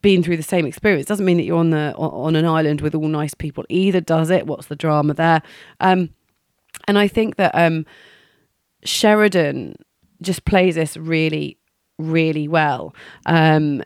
been 0.00 0.22
through 0.22 0.36
the 0.36 0.42
same 0.42 0.66
experience 0.66 1.06
doesn't 1.06 1.26
mean 1.26 1.36
that 1.36 1.44
you're 1.44 1.58
on 1.58 1.70
the 1.70 1.94
on, 1.96 2.10
on 2.10 2.36
an 2.36 2.46
island 2.46 2.80
with 2.80 2.94
all 2.94 3.08
nice 3.08 3.34
people. 3.34 3.64
Either 3.68 4.00
does 4.00 4.30
it? 4.30 4.46
What's 4.46 4.66
the 4.66 4.76
drama 4.76 5.14
there? 5.14 5.42
Um, 5.80 6.10
and 6.88 6.98
I 6.98 7.08
think 7.08 7.36
that 7.36 7.54
um, 7.54 7.86
Sheridan 8.84 9.76
just 10.22 10.44
plays 10.44 10.74
this 10.74 10.96
really, 10.96 11.58
really 11.98 12.48
well. 12.48 12.94
Um, 13.26 13.82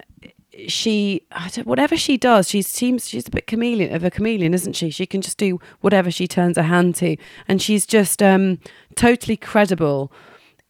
she 0.69 1.23
whatever 1.65 1.97
she 1.97 2.17
does 2.17 2.49
she 2.49 2.63
seems 2.63 3.09
she's 3.09 3.27
a 3.27 3.31
bit 3.31 3.47
chameleon 3.47 3.95
of 3.95 4.05
a 4.05 4.11
chameleon 4.11 4.55
isn't 4.55 4.75
she? 4.75 4.91
She 4.91 5.07
can 5.07 5.21
just 5.21 5.39
do 5.39 5.61
whatever 5.81 6.11
she 6.11 6.27
turns 6.27 6.57
her 6.57 6.63
hand 6.63 6.95
to. 6.97 7.17
And 7.49 7.61
she's 7.61 7.87
just 7.87 8.23
um 8.23 8.59
totally 8.95 9.37
credible 9.37 10.13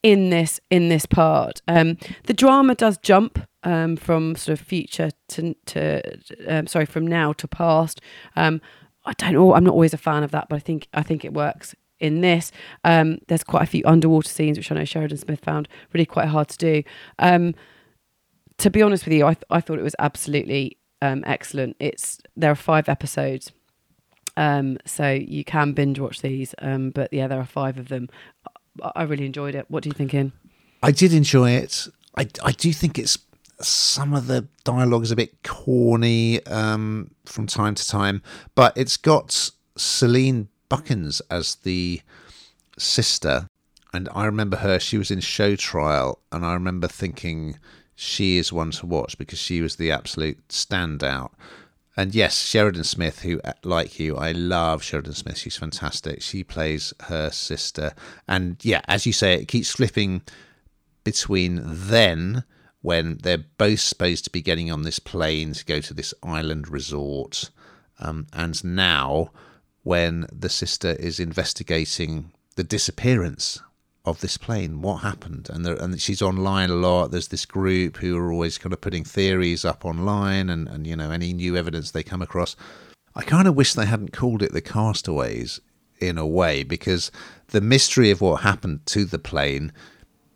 in 0.03 0.29
this 0.29 0.59
in 0.69 0.89
this 0.89 1.05
part. 1.05 1.61
Um 1.67 1.97
the 2.25 2.33
drama 2.33 2.75
does 2.75 2.97
jump 2.97 3.39
um 3.63 3.95
from 3.95 4.35
sort 4.35 4.59
of 4.59 4.65
future 4.65 5.11
to 5.29 5.53
to 5.65 6.01
um, 6.47 6.67
sorry 6.67 6.85
from 6.85 7.07
now 7.07 7.33
to 7.33 7.47
past. 7.47 8.01
Um 8.35 8.61
i 9.05 9.13
don't 9.13 9.33
know 9.33 9.53
i'm 9.53 9.63
not 9.63 9.73
always 9.73 9.93
a 9.93 9.99
fan 9.99 10.23
of 10.23 10.31
that 10.31 10.49
but 10.49 10.55
i 10.55 10.59
think 10.59 10.87
i 10.95 11.03
think 11.03 11.23
it 11.23 11.33
works 11.33 11.75
in 11.99 12.21
this. 12.21 12.51
Um 12.83 13.19
there's 13.27 13.43
quite 13.43 13.63
a 13.63 13.67
few 13.67 13.83
underwater 13.85 14.29
scenes 14.29 14.57
which 14.57 14.71
i 14.71 14.75
know 14.75 14.85
sheridan 14.85 15.17
smith 15.17 15.39
found 15.41 15.67
really 15.93 16.05
quite 16.05 16.27
hard 16.27 16.47
to 16.49 16.57
do. 16.57 16.83
Um 17.19 17.53
to 18.57 18.69
be 18.69 18.81
honest 18.81 19.05
with 19.05 19.13
you, 19.13 19.25
I, 19.25 19.33
th- 19.33 19.43
I 19.49 19.61
thought 19.61 19.79
it 19.79 19.83
was 19.83 19.95
absolutely 19.99 20.77
um, 21.01 21.23
excellent. 21.25 21.75
It's 21.79 22.19
there 22.35 22.51
are 22.51 22.55
five 22.55 22.89
episodes, 22.89 23.51
um, 24.37 24.77
so 24.85 25.11
you 25.11 25.43
can 25.43 25.73
binge 25.73 25.99
watch 25.99 26.21
these. 26.21 26.55
Um, 26.59 26.89
but 26.91 27.11
yeah, 27.11 27.27
there 27.27 27.39
are 27.39 27.45
five 27.45 27.77
of 27.77 27.89
them. 27.89 28.09
I, 28.81 28.91
I 28.95 29.03
really 29.03 29.25
enjoyed 29.25 29.55
it. 29.55 29.65
What 29.69 29.83
do 29.83 29.89
you 29.89 29.93
think, 29.93 30.13
Ian? 30.13 30.31
I 30.81 30.91
did 30.91 31.13
enjoy 31.13 31.51
it. 31.51 31.87
I, 32.17 32.27
I 32.43 32.51
do 32.51 32.71
think 32.71 32.97
it's 32.97 33.17
some 33.61 34.13
of 34.13 34.27
the 34.27 34.47
dialogue 34.63 35.03
is 35.03 35.11
a 35.11 35.15
bit 35.15 35.43
corny 35.43 36.45
um, 36.45 37.11
from 37.25 37.47
time 37.47 37.75
to 37.75 37.87
time, 37.87 38.21
but 38.53 38.77
it's 38.77 38.97
got 38.97 39.51
Celine 39.77 40.49
Buckens 40.69 41.21
as 41.29 41.55
the 41.55 42.01
sister, 42.77 43.49
and 43.93 44.09
I 44.13 44.25
remember 44.25 44.57
her. 44.57 44.79
She 44.79 44.97
was 44.97 45.11
in 45.11 45.21
Show 45.21 45.55
Trial, 45.55 46.19
and 46.31 46.45
I 46.45 46.53
remember 46.53 46.87
thinking 46.87 47.57
she 47.95 48.37
is 48.37 48.51
one 48.51 48.71
to 48.71 48.85
watch 48.85 49.17
because 49.17 49.39
she 49.39 49.61
was 49.61 49.77
the 49.77 49.91
absolute 49.91 50.45
standout. 50.49 51.31
And 51.97 52.13
yes, 52.13 52.43
Sheridan 52.43 52.83
Smith, 52.83 53.21
who, 53.21 53.39
like 53.63 53.99
you, 53.99 54.17
I 54.17 54.33
love 54.33 54.83
Sheridan 54.83 55.13
Smith. 55.13 55.37
She's 55.37 55.55
fantastic. 55.55 56.21
She 56.21 56.43
plays 56.43 56.93
her 57.03 57.29
sister. 57.29 57.93
And 58.27 58.57
yeah, 58.63 58.81
as 58.87 59.05
you 59.05 59.13
say, 59.13 59.35
it 59.35 59.47
keeps 59.47 59.71
flipping 59.71 60.21
between 61.05 61.61
then, 61.63 62.43
when 62.81 63.17
they're 63.23 63.45
both 63.57 63.79
supposed 63.79 64.25
to 64.25 64.29
be 64.29 64.41
getting 64.41 64.71
on 64.71 64.83
this 64.83 64.99
plane 64.99 65.53
to 65.53 65.65
go 65.65 65.79
to 65.79 65.93
this 65.93 66.13
island 66.21 66.67
resort, 66.67 67.49
um, 67.99 68.27
and 68.33 68.63
now, 68.63 69.31
when 69.83 70.27
the 70.31 70.49
sister 70.49 70.91
is 70.91 71.19
investigating 71.19 72.31
the 72.55 72.63
disappearance 72.63 73.61
of 74.05 74.21
this 74.21 74.37
plane. 74.37 74.81
What 74.81 74.97
happened? 74.97 75.49
And 75.51 75.65
there, 75.65 75.75
and 75.75 75.99
she's 75.99 76.21
online 76.21 76.69
a 76.69 76.75
lot. 76.75 77.11
There's 77.11 77.29
this 77.29 77.45
group 77.45 77.97
who 77.97 78.17
are 78.17 78.31
always 78.31 78.57
kind 78.57 78.73
of 78.73 78.81
putting 78.81 79.03
theories 79.03 79.65
up 79.65 79.85
online, 79.85 80.49
and 80.49 80.67
and 80.67 80.85
you 80.87 80.95
know 80.95 81.11
any 81.11 81.33
new 81.33 81.57
evidence 81.57 81.91
they 81.91 82.03
come 82.03 82.21
across. 82.21 82.55
I 83.15 83.23
kind 83.23 83.47
of 83.47 83.55
wish 83.55 83.73
they 83.73 83.85
hadn't 83.85 84.13
called 84.13 84.41
it 84.43 84.51
the 84.51 84.61
Castaways 84.61 85.59
in 85.99 86.17
a 86.17 86.27
way 86.27 86.63
because 86.63 87.11
the 87.47 87.61
mystery 87.61 88.11
of 88.11 88.21
what 88.21 88.41
happened 88.41 88.85
to 88.85 89.05
the 89.05 89.19
plane 89.19 89.71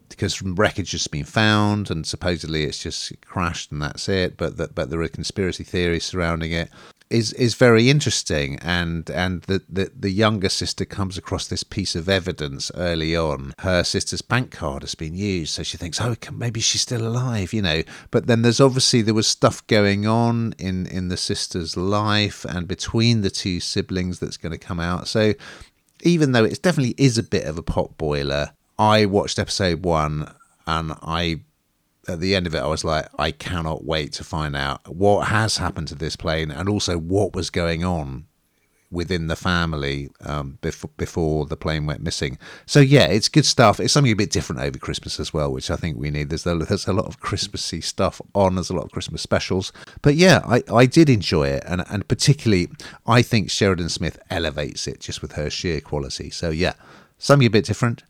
because 0.08 0.42
wreckage 0.42 0.92
has 0.92 1.08
been 1.08 1.26
found 1.26 1.92
and 1.92 2.06
supposedly 2.06 2.64
it's 2.64 2.82
just 2.82 3.14
crashed 3.26 3.72
and 3.72 3.82
that's 3.82 4.08
it 4.10 4.38
but 4.38 4.58
that 4.58 4.74
but 4.74 4.90
there 4.90 5.02
are 5.02 5.08
conspiracy 5.08 5.64
theories 5.64 6.06
surrounding 6.06 6.52
it 6.52 6.70
is 7.10 7.34
is 7.34 7.56
very 7.56 7.90
interesting 7.90 8.60
and 8.62 9.10
and 9.10 9.42
the, 9.44 9.62
the 9.68 9.92
the 9.98 10.12
younger 10.12 10.50
sister 10.50 10.86
comes 10.86 11.18
across 11.18 11.48
this 11.48 11.64
piece 11.64 11.96
of 11.96 12.08
evidence 12.08 12.72
early 12.76 13.16
on. 13.16 13.54
Her 13.60 13.84
sister's 13.84 14.22
bank 14.22 14.52
card 14.52 14.84
has 14.84 14.96
been 14.96 15.16
used 15.16 15.54
so 15.54 15.64
she 15.64 15.78
thinks 15.78 16.00
oh 16.00 16.16
maybe 16.32 16.60
she's 16.60 16.82
still 16.82 17.06
alive 17.08 17.52
you 17.52 17.62
know. 17.62 17.84
But 18.12 18.28
then 18.28 18.44
there's 18.44 18.60
obviously 18.60 19.02
there 19.02 19.14
was 19.14 19.28
stuff 19.28 19.66
going 19.68 20.06
on 20.06 20.54
in 20.60 20.86
in 20.88 21.08
the 21.08 21.18
sister's 21.18 21.76
life 21.76 22.46
and 22.46 22.68
between 22.68 23.22
the 23.22 23.32
two 23.32 23.60
siblings 23.60 24.20
that's 24.20 24.38
going 24.38 24.52
to 24.52 24.58
come 24.58 24.80
out. 24.80 25.08
So 25.08 25.34
even 26.02 26.32
though 26.32 26.46
it 26.46 26.62
definitely 26.62 26.96
is 26.98 27.18
a 27.18 27.24
bit 27.24 27.46
of 27.46 27.58
a 27.58 27.64
pot 27.64 27.98
boiler 27.98 28.52
i 28.78 29.06
watched 29.06 29.38
episode 29.38 29.84
1 29.84 30.34
and 30.68 30.94
i 31.02 31.42
at 32.10 32.20
the 32.20 32.36
end 32.36 32.48
of 32.48 32.56
it, 32.56 32.60
I 32.60 32.68
was 32.68 32.84
like, 32.84 33.08
I 33.18 33.32
cannot 33.32 33.86
wait 33.86 34.14
to 34.14 34.24
find 34.24 34.56
out 34.56 34.88
what 34.94 35.28
has 35.28 35.58
happened 35.58 35.88
to 35.90 35.96
this 35.96 36.16
plane 36.16 36.52
and 36.52 36.68
also 36.68 36.98
what 36.98 37.34
was 37.34 37.50
going 37.50 37.84
on 37.84 38.26
within 38.92 39.28
the 39.28 39.36
family 39.36 40.10
um, 40.22 40.58
before 40.62 40.90
before 40.98 41.46
the 41.46 41.56
plane 41.56 41.86
went 41.86 42.02
missing. 42.02 42.38
So 42.66 42.80
yeah, 42.80 43.06
it's 43.06 43.30
good 43.30 43.46
stuff. 43.46 43.80
It's 43.80 43.94
something 43.94 44.12
a 44.12 44.16
bit 44.16 44.32
different 44.32 44.62
over 44.62 44.80
Christmas 44.80 45.20
as 45.20 45.34
well, 45.34 45.52
which 45.52 45.70
I 45.70 45.76
think 45.76 45.98
we 45.98 46.10
need. 46.10 46.30
There's 46.30 46.46
a, 46.46 46.56
there's 46.56 46.88
a 46.88 46.94
lot 46.94 47.06
of 47.06 47.20
Christmassy 47.20 47.82
stuff 47.82 48.20
on. 48.34 48.56
There's 48.56 48.70
a 48.70 48.76
lot 48.76 48.86
of 48.86 48.92
Christmas 48.92 49.22
specials. 49.22 49.72
But 50.02 50.16
yeah, 50.16 50.42
I, 50.46 50.64
I 50.74 50.86
did 50.86 51.10
enjoy 51.10 51.50
it, 51.50 51.64
and 51.68 51.84
and 51.90 52.08
particularly 52.08 52.70
I 53.06 53.22
think 53.22 53.52
Sheridan 53.52 53.90
Smith 53.90 54.20
elevates 54.30 54.88
it 54.88 55.00
just 55.00 55.22
with 55.22 55.34
her 55.34 55.50
sheer 55.50 55.82
quality. 55.82 56.30
So 56.30 56.50
yeah, 56.50 56.74
something 57.18 57.48
a 57.48 57.52
bit 57.52 57.66
different. 57.66 58.04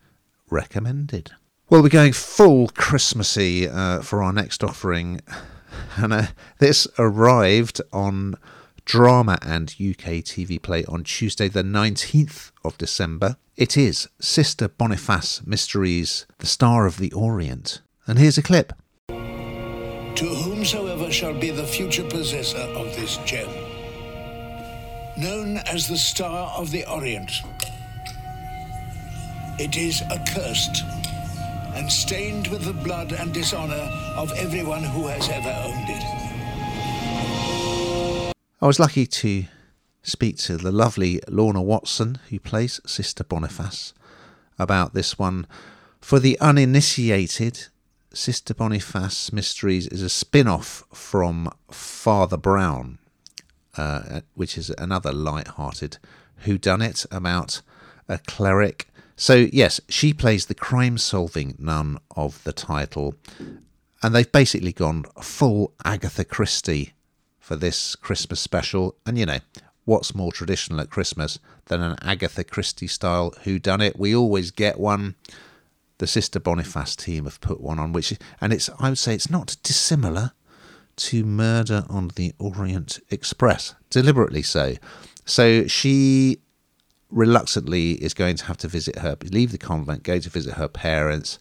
Recommended. 0.49 1.31
Well, 1.69 1.83
we're 1.83 1.89
going 1.89 2.13
full 2.13 2.69
Christmassy 2.69 3.69
uh, 3.69 4.01
for 4.01 4.23
our 4.23 4.33
next 4.33 4.63
offering, 4.63 5.21
and 5.97 6.11
uh, 6.11 6.23
this 6.57 6.87
arrived 6.97 7.79
on 7.93 8.37
Drama 8.85 9.37
and 9.43 9.69
UK 9.73 10.25
TV 10.25 10.59
Play 10.59 10.83
on 10.85 11.03
Tuesday, 11.03 11.47
the 11.47 11.61
19th 11.61 12.49
of 12.65 12.75
December. 12.79 13.37
It 13.55 13.77
is 13.77 14.07
Sister 14.19 14.67
Boniface 14.67 15.45
Mysteries, 15.45 16.25
The 16.39 16.47
Star 16.47 16.87
of 16.87 16.97
the 16.97 17.11
Orient. 17.13 17.81
And 18.07 18.17
here's 18.17 18.39
a 18.39 18.41
clip. 18.41 18.73
To 19.09 20.25
whomsoever 20.25 21.11
shall 21.11 21.39
be 21.39 21.51
the 21.51 21.67
future 21.67 22.09
possessor 22.09 22.57
of 22.57 22.95
this 22.95 23.17
gem, 23.25 23.47
known 25.19 25.57
as 25.67 25.87
the 25.87 25.97
Star 25.97 26.49
of 26.57 26.71
the 26.71 26.83
Orient, 26.91 27.31
it 29.59 29.77
is 29.77 30.01
accursed 30.09 30.83
and 31.75 31.91
stained 31.91 32.47
with 32.47 32.63
the 32.63 32.73
blood 32.73 33.11
and 33.11 33.33
dishonor 33.33 33.89
of 34.15 34.31
everyone 34.33 34.83
who 34.83 35.07
has 35.07 35.29
ever 35.29 35.49
owned 35.63 35.89
it. 35.89 36.03
I 38.61 38.67
was 38.67 38.79
lucky 38.79 39.05
to 39.05 39.45
speak 40.03 40.37
to 40.37 40.57
the 40.57 40.71
lovely 40.71 41.21
Lorna 41.27 41.61
Watson, 41.61 42.19
who 42.29 42.39
plays 42.39 42.81
Sister 42.85 43.23
Boniface, 43.23 43.93
about 44.57 44.93
this 44.93 45.17
one. 45.17 45.47
For 46.01 46.19
the 46.19 46.37
uninitiated, 46.39 47.67
Sister 48.13 48.53
Boniface 48.53 49.31
Mysteries 49.31 49.87
is 49.87 50.01
a 50.01 50.09
spin 50.09 50.47
off 50.47 50.83
from 50.93 51.51
Father 51.69 52.37
Brown, 52.37 52.97
uh, 53.77 54.21
which 54.33 54.57
is 54.57 54.71
another 54.71 55.11
light 55.11 55.47
hearted 55.49 55.97
whodunit 56.45 57.05
about 57.11 57.61
a 58.07 58.17
cleric 58.17 58.88
so, 59.19 59.47
yes, 59.51 59.81
she 59.89 60.13
plays 60.13 60.45
the 60.45 60.55
crime 60.55 60.97
solving 60.97 61.55
nun 61.59 61.99
of 62.15 62.41
the 62.45 62.53
title, 62.53 63.15
and 64.01 64.15
they've 64.15 64.31
basically 64.31 64.71
gone 64.71 65.03
full 65.21 65.73
Agatha 65.83 66.23
Christie 66.23 66.93
for 67.37 67.57
this 67.57 67.97
Christmas 67.97 68.39
special. 68.39 68.95
And 69.05 69.17
you 69.17 69.25
know, 69.25 69.39
what's 69.83 70.15
more 70.15 70.31
traditional 70.31 70.79
at 70.79 70.89
Christmas 70.89 71.37
than 71.65 71.81
an 71.81 71.97
Agatha 72.01 72.45
Christie 72.45 72.87
style 72.87 73.33
Who 73.43 73.59
Done 73.59 73.81
It? 73.81 73.99
We 73.99 74.15
always 74.15 74.51
get 74.51 74.79
one. 74.79 75.15
The 75.97 76.07
Sister 76.07 76.39
Boniface 76.39 76.95
team 76.95 77.25
have 77.25 77.41
put 77.41 77.59
one 77.59 77.77
on, 77.77 77.91
which 77.91 78.17
and 78.39 78.53
it's 78.53 78.69
I 78.79 78.87
would 78.87 78.97
say 78.97 79.13
it's 79.13 79.29
not 79.29 79.57
dissimilar 79.63 80.31
to 80.95 81.25
Murder 81.25 81.83
on 81.89 82.11
the 82.15 82.33
Orient 82.39 82.99
Express, 83.09 83.75
deliberately 83.89 84.43
so. 84.43 84.75
So 85.25 85.67
she 85.67 86.39
reluctantly 87.09 87.93
is 87.93 88.13
going 88.13 88.35
to 88.37 88.45
have 88.45 88.57
to 88.57 88.67
visit 88.67 88.99
her, 88.99 89.17
leave 89.31 89.51
the 89.51 89.57
convent, 89.57 90.03
go 90.03 90.19
to 90.19 90.29
visit 90.29 90.55
her 90.55 90.67
parents, 90.67 91.39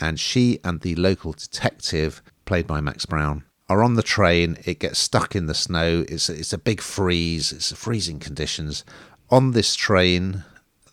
and 0.00 0.18
she 0.18 0.58
and 0.64 0.80
the 0.80 0.94
local 0.94 1.32
detective, 1.32 2.22
played 2.44 2.66
by 2.66 2.80
Max 2.80 3.06
Brown, 3.06 3.44
are 3.68 3.82
on 3.82 3.94
the 3.94 4.02
train. 4.02 4.58
It 4.64 4.80
gets 4.80 4.98
stuck 4.98 5.34
in 5.34 5.46
the 5.46 5.54
snow. 5.54 6.04
It's 6.08 6.28
it's 6.28 6.52
a 6.52 6.58
big 6.58 6.80
freeze. 6.80 7.52
It's 7.52 7.72
freezing 7.72 8.18
conditions. 8.18 8.84
On 9.30 9.52
this 9.52 9.74
train, 9.74 10.44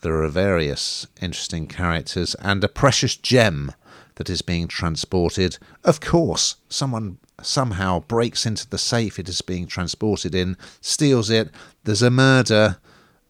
there 0.01 0.23
are 0.23 0.29
various 0.29 1.07
interesting 1.21 1.67
characters 1.67 2.35
and 2.35 2.63
a 2.63 2.69
precious 2.69 3.15
gem 3.17 3.73
that 4.15 4.29
is 4.29 4.41
being 4.41 4.67
transported. 4.67 5.57
Of 5.83 5.99
course, 5.99 6.55
someone 6.69 7.17
somehow 7.41 8.01
breaks 8.01 8.45
into 8.45 8.67
the 8.69 8.77
safe 8.77 9.17
it 9.17 9.29
is 9.29 9.41
being 9.41 9.65
transported 9.67 10.35
in, 10.35 10.57
steals 10.81 11.29
it. 11.29 11.49
There's 11.83 12.01
a 12.01 12.09
murder 12.09 12.77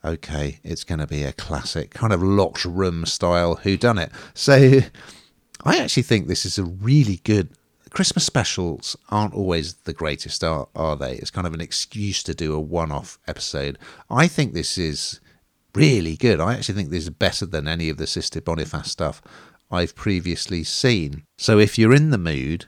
okay, 0.04 0.60
it's 0.64 0.84
going 0.84 1.00
to 1.00 1.08
be 1.08 1.24
a 1.24 1.34
classic 1.34 1.92
kind 1.92 2.14
of 2.14 2.24
locked 2.24 2.66
room 2.66 3.06
style 3.06 3.56
Who 3.56 3.78
Done 3.78 3.98
It. 3.98 4.12
So 4.34 4.82
I 5.64 5.78
actually 5.78 6.04
think 6.04 6.28
this 6.28 6.46
is 6.46 6.58
a 6.58 6.64
really 6.64 7.18
good. 7.24 7.50
Christmas 7.92 8.24
specials 8.24 8.96
aren't 9.10 9.34
always 9.34 9.74
the 9.74 9.94
greatest, 9.94 10.44
are, 10.44 10.68
are 10.76 10.96
they? 10.96 11.14
It's 11.16 11.32
kind 11.32 11.48
of 11.48 11.54
an 11.54 11.62
excuse 11.62 12.22
to 12.24 12.36
do 12.36 12.54
a 12.54 12.60
one 12.60 12.92
off 12.92 13.18
episode. 13.28 13.80
I 14.10 14.28
think 14.28 14.54
this 14.54 14.78
is 14.78 15.20
really 15.74 16.16
good. 16.16 16.40
I 16.40 16.54
actually 16.54 16.76
think 16.76 16.90
this 16.90 17.04
is 17.04 17.10
better 17.10 17.46
than 17.46 17.68
any 17.68 17.90
of 17.90 17.98
the 17.98 18.08
Sister 18.08 18.42
Boniface 18.42 18.92
stuff 18.92 19.22
I've 19.72 19.96
previously 19.96 20.64
seen. 20.64 21.24
So 21.38 21.60
if 21.60 21.78
you're 21.78 21.94
in 21.94 22.12
the 22.12 22.18
mood 22.18 22.66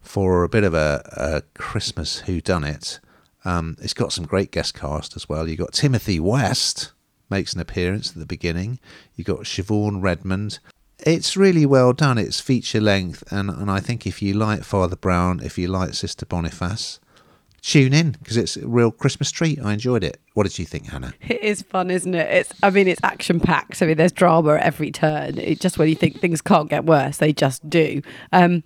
for 0.00 0.42
a 0.42 0.48
bit 0.48 0.64
of 0.64 0.74
a, 0.74 1.02
a 1.16 1.42
Christmas 1.58 2.20
Who 2.20 2.40
Done 2.40 2.64
It, 2.64 2.98
um, 3.44 3.76
it's 3.80 3.94
got 3.94 4.12
some 4.12 4.24
great 4.24 4.50
guest 4.50 4.74
cast 4.74 5.16
as 5.16 5.28
well. 5.28 5.48
You've 5.48 5.58
got 5.58 5.72
Timothy 5.72 6.20
West 6.20 6.92
makes 7.32 7.54
an 7.54 7.60
appearance 7.60 8.10
at 8.10 8.18
the 8.18 8.26
beginning. 8.26 8.78
You've 9.16 9.26
got 9.26 9.40
Siobhan 9.40 10.02
Redmond. 10.02 10.58
It's 11.04 11.36
really 11.36 11.66
well 11.66 11.92
done. 11.92 12.18
It's 12.18 12.40
feature 12.40 12.80
length, 12.80 13.24
and, 13.32 13.50
and 13.50 13.70
I 13.70 13.80
think 13.80 14.06
if 14.06 14.22
you 14.22 14.34
like 14.34 14.62
Father 14.62 14.94
Brown, 14.94 15.40
if 15.42 15.58
you 15.58 15.66
like 15.66 15.94
Sister 15.94 16.24
Boniface, 16.26 17.00
tune 17.60 17.92
in 17.92 18.12
because 18.12 18.36
it's 18.36 18.56
a 18.56 18.68
real 18.68 18.92
Christmas 18.92 19.32
treat. 19.32 19.58
I 19.60 19.72
enjoyed 19.72 20.04
it. 20.04 20.20
What 20.34 20.44
did 20.44 20.58
you 20.58 20.66
think, 20.66 20.86
Hannah? 20.86 21.14
It 21.28 21.42
is 21.42 21.62
fun, 21.62 21.90
isn't 21.90 22.14
it? 22.14 22.30
It's 22.30 22.52
I 22.62 22.70
mean, 22.70 22.86
it's 22.86 23.00
action 23.02 23.40
packed. 23.40 23.82
I 23.82 23.86
mean, 23.86 23.96
there's 23.96 24.12
drama 24.12 24.54
at 24.54 24.62
every 24.62 24.92
turn. 24.92 25.38
It 25.38 25.58
just 25.58 25.78
when 25.78 25.88
you 25.88 25.96
think 25.96 26.20
things 26.20 26.40
can't 26.40 26.70
get 26.70 26.84
worse, 26.84 27.16
they 27.16 27.32
just 27.32 27.68
do. 27.68 28.02
Um, 28.30 28.62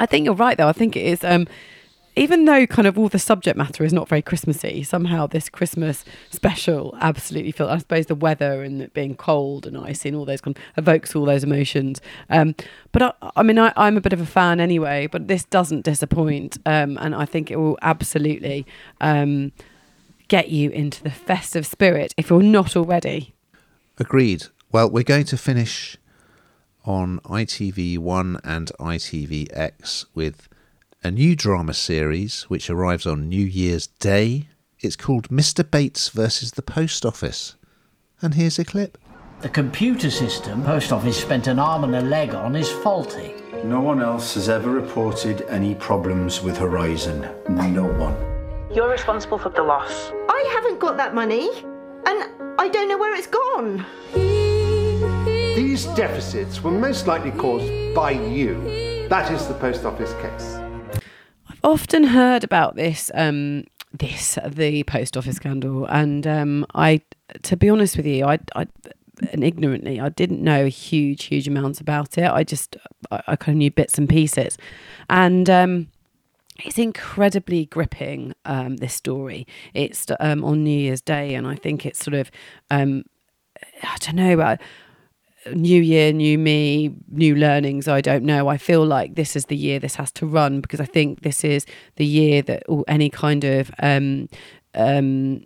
I 0.00 0.06
think 0.06 0.24
you're 0.24 0.34
right, 0.34 0.56
though. 0.56 0.68
I 0.68 0.72
think 0.72 0.96
it 0.96 1.04
is. 1.04 1.22
Um, 1.22 1.46
even 2.16 2.44
though 2.44 2.66
kind 2.66 2.88
of 2.88 2.98
all 2.98 3.08
the 3.08 3.18
subject 3.18 3.56
matter 3.56 3.84
is 3.84 3.92
not 3.92 4.08
very 4.08 4.22
Christmassy, 4.22 4.82
somehow 4.82 5.26
this 5.26 5.48
Christmas 5.48 6.04
special 6.30 6.96
absolutely 7.00 7.52
feels. 7.52 7.70
I 7.70 7.78
suppose 7.78 8.06
the 8.06 8.14
weather 8.14 8.62
and 8.62 8.82
it 8.82 8.94
being 8.94 9.14
cold 9.14 9.66
and 9.66 9.76
icy 9.76 10.08
and 10.08 10.18
all 10.18 10.24
those 10.24 10.40
kind 10.40 10.56
of 10.56 10.62
evokes 10.76 11.14
all 11.14 11.24
those 11.24 11.44
emotions. 11.44 12.00
Um, 12.28 12.54
but 12.92 13.02
I, 13.02 13.12
I 13.36 13.42
mean, 13.42 13.58
I, 13.58 13.72
am 13.76 13.96
a 13.96 14.00
bit 14.00 14.12
of 14.12 14.20
a 14.20 14.26
fan 14.26 14.60
anyway. 14.60 15.06
But 15.06 15.28
this 15.28 15.44
doesn't 15.44 15.82
disappoint, 15.84 16.58
um, 16.66 16.98
and 17.00 17.14
I 17.14 17.24
think 17.24 17.50
it 17.50 17.56
will 17.56 17.78
absolutely 17.82 18.66
um, 19.00 19.52
get 20.28 20.48
you 20.48 20.70
into 20.70 21.02
the 21.02 21.10
festive 21.10 21.66
spirit 21.66 22.12
if 22.16 22.30
you're 22.30 22.42
not 22.42 22.76
already. 22.76 23.34
Agreed. 23.98 24.44
Well, 24.72 24.90
we're 24.90 25.04
going 25.04 25.24
to 25.24 25.36
finish 25.36 25.96
on 26.84 27.20
ITV1 27.20 28.40
and 28.44 28.72
ITVX 28.80 30.06
with 30.14 30.48
a 31.02 31.10
new 31.10 31.34
drama 31.34 31.72
series 31.72 32.42
which 32.44 32.68
arrives 32.68 33.06
on 33.06 33.28
New 33.28 33.44
Year's 33.44 33.86
Day. 33.86 34.48
It's 34.80 34.96
called 34.96 35.28
Mr. 35.28 35.68
Bates 35.68 36.10
versus 36.10 36.52
the 36.52 36.62
Post 36.62 37.06
Office. 37.06 37.56
And 38.20 38.34
here's 38.34 38.58
a 38.58 38.64
clip. 38.64 38.98
The 39.40 39.48
computer 39.48 40.10
system 40.10 40.62
Post 40.62 40.92
Office 40.92 41.18
spent 41.18 41.46
an 41.46 41.58
arm 41.58 41.84
and 41.84 41.96
a 41.96 42.02
leg 42.02 42.34
on 42.34 42.54
is 42.54 42.70
faulty. 42.70 43.34
No 43.64 43.80
one 43.80 44.02
else 44.02 44.34
has 44.34 44.50
ever 44.50 44.70
reported 44.70 45.42
any 45.48 45.74
problems 45.74 46.42
with 46.42 46.58
Horizon. 46.58 47.26
No 47.48 47.84
one. 47.84 48.16
You're 48.74 48.90
responsible 48.90 49.38
for 49.38 49.48
the 49.48 49.62
loss. 49.62 50.12
I 50.28 50.50
haven't 50.52 50.80
got 50.80 50.98
that 50.98 51.14
money. 51.14 51.48
and 52.06 52.24
I 52.58 52.68
don't 52.68 52.88
know 52.88 52.98
where 52.98 53.14
it's 53.14 53.26
gone. 53.26 53.86
These 55.56 55.86
deficits 55.96 56.62
were 56.62 56.70
most 56.70 57.06
likely 57.06 57.30
caused 57.32 57.94
by 57.94 58.10
you. 58.10 59.06
That 59.08 59.30
is 59.32 59.46
the 59.46 59.54
post 59.54 59.84
office 59.84 60.12
case. 60.22 60.59
Often 61.62 62.04
heard 62.04 62.42
about 62.42 62.76
this, 62.76 63.10
um, 63.14 63.64
this 63.92 64.38
the 64.46 64.82
post 64.84 65.16
office 65.16 65.36
scandal, 65.36 65.84
and 65.86 66.26
um, 66.26 66.66
I, 66.74 67.02
to 67.42 67.56
be 67.56 67.68
honest 67.68 67.96
with 67.96 68.06
you, 68.06 68.24
I, 68.24 68.38
I, 68.56 68.66
and 69.32 69.44
ignorantly, 69.44 70.00
I 70.00 70.08
didn't 70.08 70.42
know 70.42 70.66
huge, 70.66 71.24
huge 71.24 71.46
amounts 71.46 71.80
about 71.80 72.16
it. 72.16 72.30
I 72.30 72.44
just, 72.44 72.76
I, 73.10 73.22
I 73.28 73.36
kind 73.36 73.56
of 73.56 73.58
knew 73.58 73.70
bits 73.70 73.98
and 73.98 74.08
pieces, 74.08 74.56
and. 75.08 75.48
Um, 75.48 75.88
it's 76.62 76.76
incredibly 76.76 77.64
gripping 77.64 78.34
um, 78.44 78.76
this 78.76 78.92
story 78.92 79.46
it's 79.72 80.04
um, 80.20 80.44
on 80.44 80.62
new 80.62 80.78
year's 80.78 81.00
day 81.00 81.34
and 81.34 81.46
i 81.46 81.54
think 81.54 81.86
it's 81.86 82.04
sort 82.04 82.12
of 82.12 82.30
um, 82.70 83.02
i 83.82 83.96
don't 84.00 84.16
know 84.16 84.58
new 85.52 85.80
year, 85.80 86.12
new 86.12 86.38
me, 86.38 86.94
new 87.08 87.34
learnings. 87.34 87.88
I 87.88 88.00
don't 88.00 88.24
know. 88.24 88.48
I 88.48 88.56
feel 88.56 88.84
like 88.84 89.14
this 89.14 89.36
is 89.36 89.46
the 89.46 89.56
year 89.56 89.78
this 89.78 89.94
has 89.96 90.12
to 90.12 90.26
run 90.26 90.60
because 90.60 90.80
I 90.80 90.84
think 90.84 91.22
this 91.22 91.44
is 91.44 91.66
the 91.96 92.06
year 92.06 92.42
that 92.42 92.62
any 92.88 93.10
kind 93.10 93.44
of 93.44 93.70
um, 93.80 94.28
um, 94.74 95.44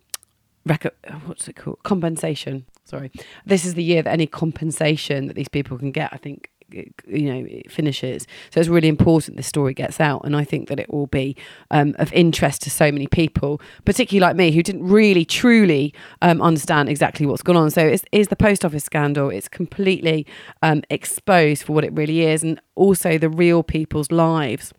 rec- 0.66 0.94
what's 1.24 1.48
it 1.48 1.56
called 1.56 1.82
compensation. 1.82 2.66
Sorry, 2.84 3.10
this 3.46 3.64
is 3.64 3.74
the 3.74 3.82
year 3.82 4.02
that 4.02 4.12
any 4.12 4.26
compensation 4.26 5.26
that 5.26 5.34
these 5.34 5.48
people 5.48 5.78
can 5.78 5.90
get. 5.90 6.12
I 6.12 6.18
think 6.18 6.50
you 6.70 7.32
know 7.32 7.46
it 7.48 7.70
finishes. 7.70 8.26
So 8.50 8.60
it's 8.60 8.68
really 8.68 8.88
important 8.88 9.36
this 9.36 9.46
story 9.46 9.74
gets 9.74 10.00
out 10.00 10.22
and 10.24 10.36
i 10.36 10.44
think 10.44 10.68
that 10.68 10.80
it 10.80 10.92
will 10.92 11.06
be 11.06 11.36
um, 11.70 11.94
of 11.98 12.12
interest 12.12 12.62
to 12.62 12.70
so 12.70 12.90
many 12.90 13.06
people 13.06 13.60
particularly 13.84 14.20
like 14.20 14.36
me 14.36 14.50
who 14.50 14.62
didn't 14.62 14.86
really 14.86 15.24
truly 15.24 15.94
um, 16.22 16.40
understand 16.40 16.88
exactly 16.88 17.26
what's 17.26 17.42
gone 17.42 17.56
on. 17.56 17.70
So 17.70 17.84
it's, 17.86 18.04
it's 18.12 18.28
the 18.28 18.36
post 18.36 18.64
office 18.64 18.84
scandal. 18.84 19.30
It's 19.30 19.48
completely 19.48 20.26
um, 20.62 20.82
exposed 20.90 21.64
for 21.64 21.72
what 21.72 21.84
it 21.84 21.92
really 21.92 22.22
is 22.22 22.42
and 22.42 22.60
also 22.74 23.18
the 23.18 23.28
real 23.28 23.62
people's 23.62 24.10
lives 24.10 24.72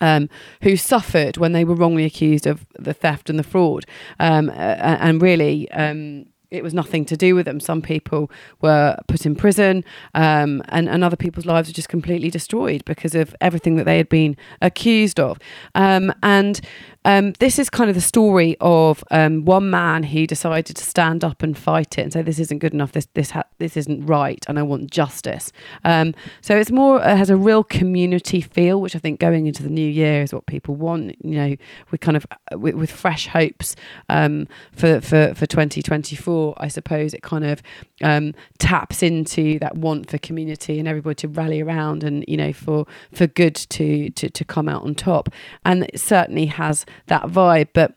um, 0.00 0.28
who 0.62 0.76
suffered 0.76 1.36
when 1.36 1.52
they 1.52 1.64
were 1.64 1.74
wrongly 1.74 2.04
accused 2.04 2.46
of 2.46 2.66
the 2.78 2.94
theft 2.94 3.28
and 3.28 3.38
the 3.38 3.42
fraud, 3.42 3.84
um, 4.18 4.48
uh, 4.48 4.52
and 4.52 5.20
really 5.20 5.70
um, 5.72 6.26
it 6.50 6.62
was 6.62 6.74
nothing 6.74 7.04
to 7.06 7.16
do 7.16 7.34
with 7.34 7.46
them. 7.46 7.60
Some 7.60 7.82
people 7.82 8.30
were 8.60 8.96
put 9.06 9.26
in 9.26 9.36
prison, 9.36 9.84
um, 10.14 10.62
and, 10.68 10.88
and 10.88 11.04
other 11.04 11.16
people's 11.16 11.46
lives 11.46 11.68
were 11.68 11.74
just 11.74 11.88
completely 11.88 12.30
destroyed 12.30 12.84
because 12.84 13.14
of 13.14 13.34
everything 13.40 13.76
that 13.76 13.84
they 13.84 13.96
had 13.96 14.08
been 14.08 14.36
accused 14.60 15.20
of. 15.20 15.38
Um, 15.74 16.12
and 16.22 16.60
um, 17.04 17.32
this 17.38 17.58
is 17.58 17.70
kind 17.70 17.88
of 17.88 17.96
the 17.96 18.02
story 18.02 18.56
of 18.60 19.02
um, 19.10 19.46
one 19.46 19.70
man 19.70 20.02
who 20.02 20.26
decided 20.26 20.76
to 20.76 20.84
stand 20.84 21.24
up 21.24 21.42
and 21.42 21.56
fight 21.56 21.96
it 21.96 22.02
and 22.02 22.12
say, 22.12 22.20
"This 22.20 22.38
isn't 22.38 22.58
good 22.58 22.74
enough. 22.74 22.92
This 22.92 23.08
this 23.14 23.30
ha- 23.30 23.44
this 23.56 23.76
isn't 23.78 24.04
right, 24.04 24.44
and 24.48 24.58
I 24.58 24.62
want 24.62 24.90
justice." 24.90 25.50
Um, 25.82 26.14
so 26.42 26.58
it's 26.58 26.70
more 26.70 26.98
it 26.98 27.16
has 27.16 27.30
a 27.30 27.36
real 27.36 27.64
community 27.64 28.42
feel, 28.42 28.82
which 28.82 28.94
I 28.94 28.98
think 28.98 29.18
going 29.18 29.46
into 29.46 29.62
the 29.62 29.70
new 29.70 29.88
year 29.88 30.22
is 30.22 30.34
what 30.34 30.44
people 30.44 30.74
want. 30.74 31.16
You 31.24 31.34
know, 31.36 31.56
we 31.90 31.96
kind 31.96 32.18
of 32.18 32.26
uh, 32.52 32.58
with, 32.58 32.74
with 32.74 32.90
fresh 32.90 33.28
hopes 33.28 33.76
um, 34.10 34.46
for 34.72 35.00
for 35.00 35.32
for 35.34 35.46
2024. 35.46 36.54
I 36.58 36.68
suppose 36.68 37.14
it 37.14 37.22
kind 37.22 37.46
of 37.46 37.62
um, 38.02 38.34
taps 38.58 39.02
into 39.02 39.58
that 39.60 39.78
want 39.78 40.10
for 40.10 40.18
community 40.18 40.78
and 40.78 40.86
everybody 40.86 41.14
to 41.14 41.28
rally 41.28 41.62
around, 41.62 42.04
and 42.04 42.26
you 42.28 42.36
know, 42.36 42.52
for 42.52 42.86
for 43.10 43.26
good 43.26 43.54
to 43.54 44.10
to 44.10 44.28
to 44.28 44.44
come 44.44 44.68
out 44.68 44.82
on 44.82 44.94
top. 44.94 45.30
And 45.64 45.84
it 45.84 45.98
certainly 45.98 46.44
has 46.44 46.84
that 47.06 47.22
vibe. 47.24 47.68
But 47.72 47.94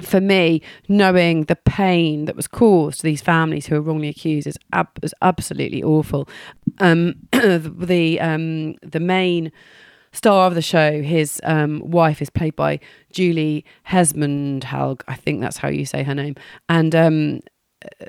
for 0.00 0.20
me, 0.20 0.62
knowing 0.88 1.44
the 1.44 1.56
pain 1.56 2.24
that 2.24 2.36
was 2.36 2.46
caused 2.46 3.00
to 3.00 3.04
these 3.04 3.22
families 3.22 3.66
who 3.66 3.74
were 3.76 3.80
wrongly 3.80 4.08
accused 4.08 4.46
is, 4.46 4.58
ab- 4.72 4.98
is 5.02 5.14
absolutely 5.22 5.82
awful. 5.82 6.28
Um, 6.78 7.14
the 7.32 8.20
um, 8.20 8.74
the 8.82 9.00
main 9.00 9.52
star 10.12 10.46
of 10.46 10.54
the 10.54 10.62
show, 10.62 11.02
his 11.02 11.40
um, 11.44 11.80
wife 11.84 12.20
is 12.20 12.30
played 12.30 12.56
by 12.56 12.80
Julie 13.12 13.64
Hesmondhalgh. 13.88 15.02
I 15.06 15.14
think 15.14 15.40
that's 15.40 15.58
how 15.58 15.68
you 15.68 15.84
say 15.84 16.02
her 16.02 16.14
name, 16.14 16.36
and 16.68 16.94
um, 16.94 17.40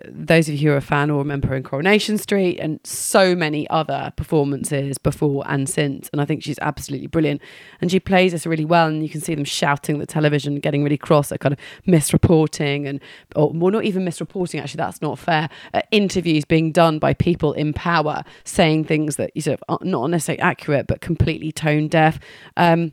those 0.05 0.49
of 0.49 0.55
you 0.55 0.69
who 0.69 0.73
are 0.73 0.77
a 0.77 0.81
fan 0.81 1.11
will 1.11 1.19
remember 1.19 1.55
in 1.55 1.63
Coronation 1.63 2.17
Street 2.17 2.59
and 2.59 2.79
so 2.83 3.35
many 3.35 3.69
other 3.69 4.11
performances 4.15 4.97
before 4.97 5.43
and 5.47 5.69
since. 5.69 6.09
And 6.11 6.21
I 6.21 6.25
think 6.25 6.43
she's 6.43 6.59
absolutely 6.59 7.07
brilliant. 7.07 7.41
And 7.79 7.89
she 7.89 7.99
plays 7.99 8.33
this 8.33 8.45
really 8.45 8.65
well. 8.65 8.87
And 8.87 9.01
you 9.01 9.09
can 9.09 9.21
see 9.21 9.33
them 9.33 9.45
shouting 9.45 9.95
at 9.95 9.99
the 9.99 10.05
television, 10.05 10.59
getting 10.59 10.83
really 10.83 10.97
cross 10.97 11.31
at 11.31 11.39
kind 11.39 11.53
of 11.53 11.59
misreporting 11.87 12.87
and, 12.87 12.99
or 13.35 13.51
well, 13.51 13.71
not 13.71 13.85
even 13.85 14.05
misreporting, 14.05 14.61
actually, 14.61 14.77
that's 14.79 15.01
not 15.01 15.17
fair. 15.17 15.49
Uh, 15.73 15.81
interviews 15.91 16.43
being 16.43 16.71
done 16.71 16.99
by 16.99 17.13
people 17.13 17.53
in 17.53 17.73
power 17.73 18.23
saying 18.43 18.83
things 18.83 19.15
that 19.15 19.31
you 19.35 19.41
sort 19.41 19.59
of 19.59 19.63
are 19.69 19.85
not 19.85 20.07
necessarily 20.09 20.41
accurate, 20.41 20.87
but 20.87 21.01
completely 21.01 21.51
tone 21.51 21.87
deaf. 21.87 22.19
Um, 22.57 22.91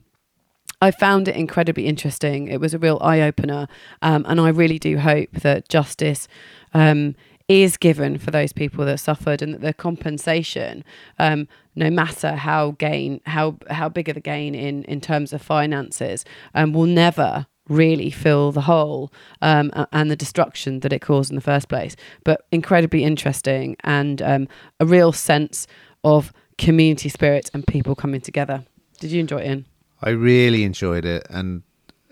I 0.81 0.91
found 0.91 1.29
it 1.29 1.37
incredibly 1.37 1.87
interesting. 1.87 2.47
It 2.47 2.61
was 2.61 2.73
a 2.73 2.79
real 2.79 2.99
eye 3.01 3.21
opener. 3.21 3.67
Um, 4.03 4.25
and 4.29 4.41
I 4.41 4.49
really 4.51 4.79
do 4.79 4.99
hope 4.99 5.31
that 5.33 5.69
justice 5.69 6.29
um, 6.73 7.17
is 7.49 7.77
given 7.77 8.19
for 8.19 8.31
those 8.31 8.53
people 8.53 8.85
that 8.85 8.99
suffered 8.99 9.43
and 9.43 9.55
that 9.55 9.61
the 9.61 9.75
compensation, 9.75 10.85
um, 11.19 11.49
no 11.75 11.91
matter 11.91 12.37
how 12.37 12.73
gain, 12.73 13.21
how, 13.27 13.59
how 13.71 13.89
big 13.89 14.09
of 14.09 14.15
the 14.15 14.21
gain 14.21 14.55
in, 14.55 14.85
in 14.85 15.01
terms 15.01 15.33
of 15.33 15.43
finances, 15.43 16.25
um, 16.55 16.73
will 16.73 16.87
never 16.87 17.47
really 17.69 18.11
fill 18.11 18.53
the 18.53 18.63
hole 18.63 19.13
um, 19.43 19.71
and 19.93 20.11
the 20.11 20.17
destruction 20.17 20.81
that 20.81 20.93
it 20.93 21.01
caused 21.01 21.31
in 21.31 21.37
the 21.37 21.43
first 21.43 21.69
place. 21.69 21.97
But 22.25 22.47
incredibly 22.53 23.03
interesting 23.03 23.77
and 23.81 24.23
um, 24.23 24.49
a 24.79 24.87
real 24.87 25.13
sense 25.13 25.67
of 26.05 26.33
community 26.57 27.09
spirit 27.09 27.51
and 27.53 27.67
people 27.67 27.95
coming 27.95 28.21
together. 28.21 28.65
Did 29.01 29.11
you 29.11 29.21
enjoy 29.21 29.39
it, 29.39 29.47
Ian? 29.47 29.67
I 30.01 30.11
really 30.11 30.65
enjoyed 30.65 31.05
it, 31.05 31.27
and 31.29 31.63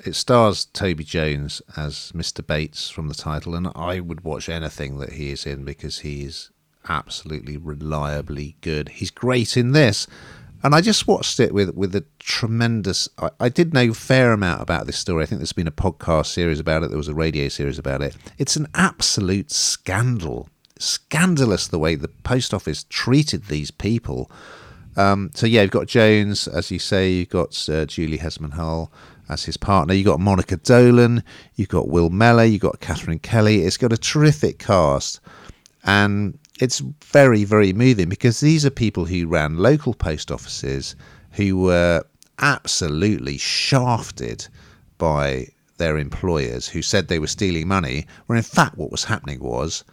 it 0.04 0.14
stars 0.14 0.66
Toby 0.66 1.04
Jones 1.04 1.62
as 1.76 2.12
Mr. 2.14 2.46
Bates 2.46 2.90
from 2.90 3.08
the 3.08 3.14
title, 3.14 3.54
and 3.54 3.68
I 3.74 4.00
would 4.00 4.24
watch 4.24 4.48
anything 4.48 4.98
that 4.98 5.12
he 5.12 5.30
is 5.30 5.46
in 5.46 5.64
because 5.64 6.00
he 6.00 6.24
is 6.24 6.50
absolutely 6.88 7.56
reliably 7.56 8.56
good. 8.60 8.88
He's 8.90 9.10
great 9.10 9.56
in 9.56 9.72
this. 9.72 10.06
And 10.62 10.74
I 10.74 10.80
just 10.80 11.06
watched 11.06 11.38
it 11.38 11.52
with 11.52 11.74
with 11.74 11.94
a 11.94 12.04
tremendous. 12.18 13.08
I, 13.18 13.30
I, 13.38 13.48
did 13.48 13.74
know 13.74 13.90
a 13.90 13.94
fair 13.94 14.32
amount 14.32 14.62
about 14.62 14.86
this 14.86 14.98
story. 14.98 15.22
I 15.22 15.26
think 15.26 15.38
there's 15.38 15.52
been 15.52 15.68
a 15.68 15.72
podcast 15.72 16.26
series 16.26 16.58
about 16.58 16.82
it. 16.82 16.88
There 16.88 16.96
was 16.96 17.08
a 17.08 17.14
radio 17.14 17.48
series 17.48 17.78
about 17.78 18.02
it. 18.02 18.16
It's 18.38 18.56
an 18.56 18.66
absolute 18.74 19.52
scandal, 19.52 20.48
scandalous 20.78 21.68
the 21.68 21.78
way 21.78 21.94
the 21.94 22.08
post 22.08 22.54
office 22.54 22.84
treated 22.88 23.44
these 23.44 23.70
people. 23.70 24.30
Um, 24.96 25.30
so 25.34 25.46
yeah, 25.46 25.62
you've 25.62 25.70
got 25.70 25.86
Jones, 25.86 26.48
as 26.48 26.70
you 26.70 26.78
say. 26.78 27.10
You've 27.10 27.28
got 27.28 27.68
uh, 27.68 27.86
Julie 27.86 28.18
Hesmondhalgh 28.18 28.88
as 29.28 29.44
his 29.44 29.56
partner. 29.56 29.94
You've 29.94 30.06
got 30.06 30.20
Monica 30.20 30.56
Dolan. 30.56 31.22
You've 31.56 31.68
got 31.68 31.88
Will 31.88 32.10
Mellor. 32.10 32.44
You've 32.44 32.62
got 32.62 32.80
Katherine 32.80 33.18
Kelly. 33.18 33.62
It's 33.62 33.76
got 33.76 33.92
a 33.92 33.98
terrific 33.98 34.58
cast, 34.58 35.20
and 35.84 36.38
it's 36.60 36.80
very 37.04 37.44
very 37.44 37.72
moving 37.72 38.08
because 38.08 38.40
these 38.40 38.64
are 38.64 38.70
people 38.70 39.04
who 39.04 39.26
ran 39.26 39.58
local 39.58 39.94
post 39.94 40.30
offices 40.30 40.96
who 41.32 41.58
were 41.58 42.02
absolutely 42.38 43.36
shafted 43.38 44.46
by 44.98 45.46
their 45.78 45.98
employers 45.98 46.66
who 46.66 46.80
said 46.80 47.08
they 47.08 47.18
were 47.18 47.26
stealing 47.26 47.68
money, 47.68 48.06
when 48.26 48.38
in 48.38 48.42
fact 48.42 48.78
what 48.78 48.90
was 48.90 49.04
happening 49.04 49.40
was 49.40 49.84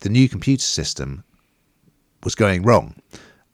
the 0.00 0.08
new 0.08 0.28
computer 0.28 0.62
system 0.62 1.24
was 2.22 2.36
going 2.36 2.62
wrong 2.62 2.94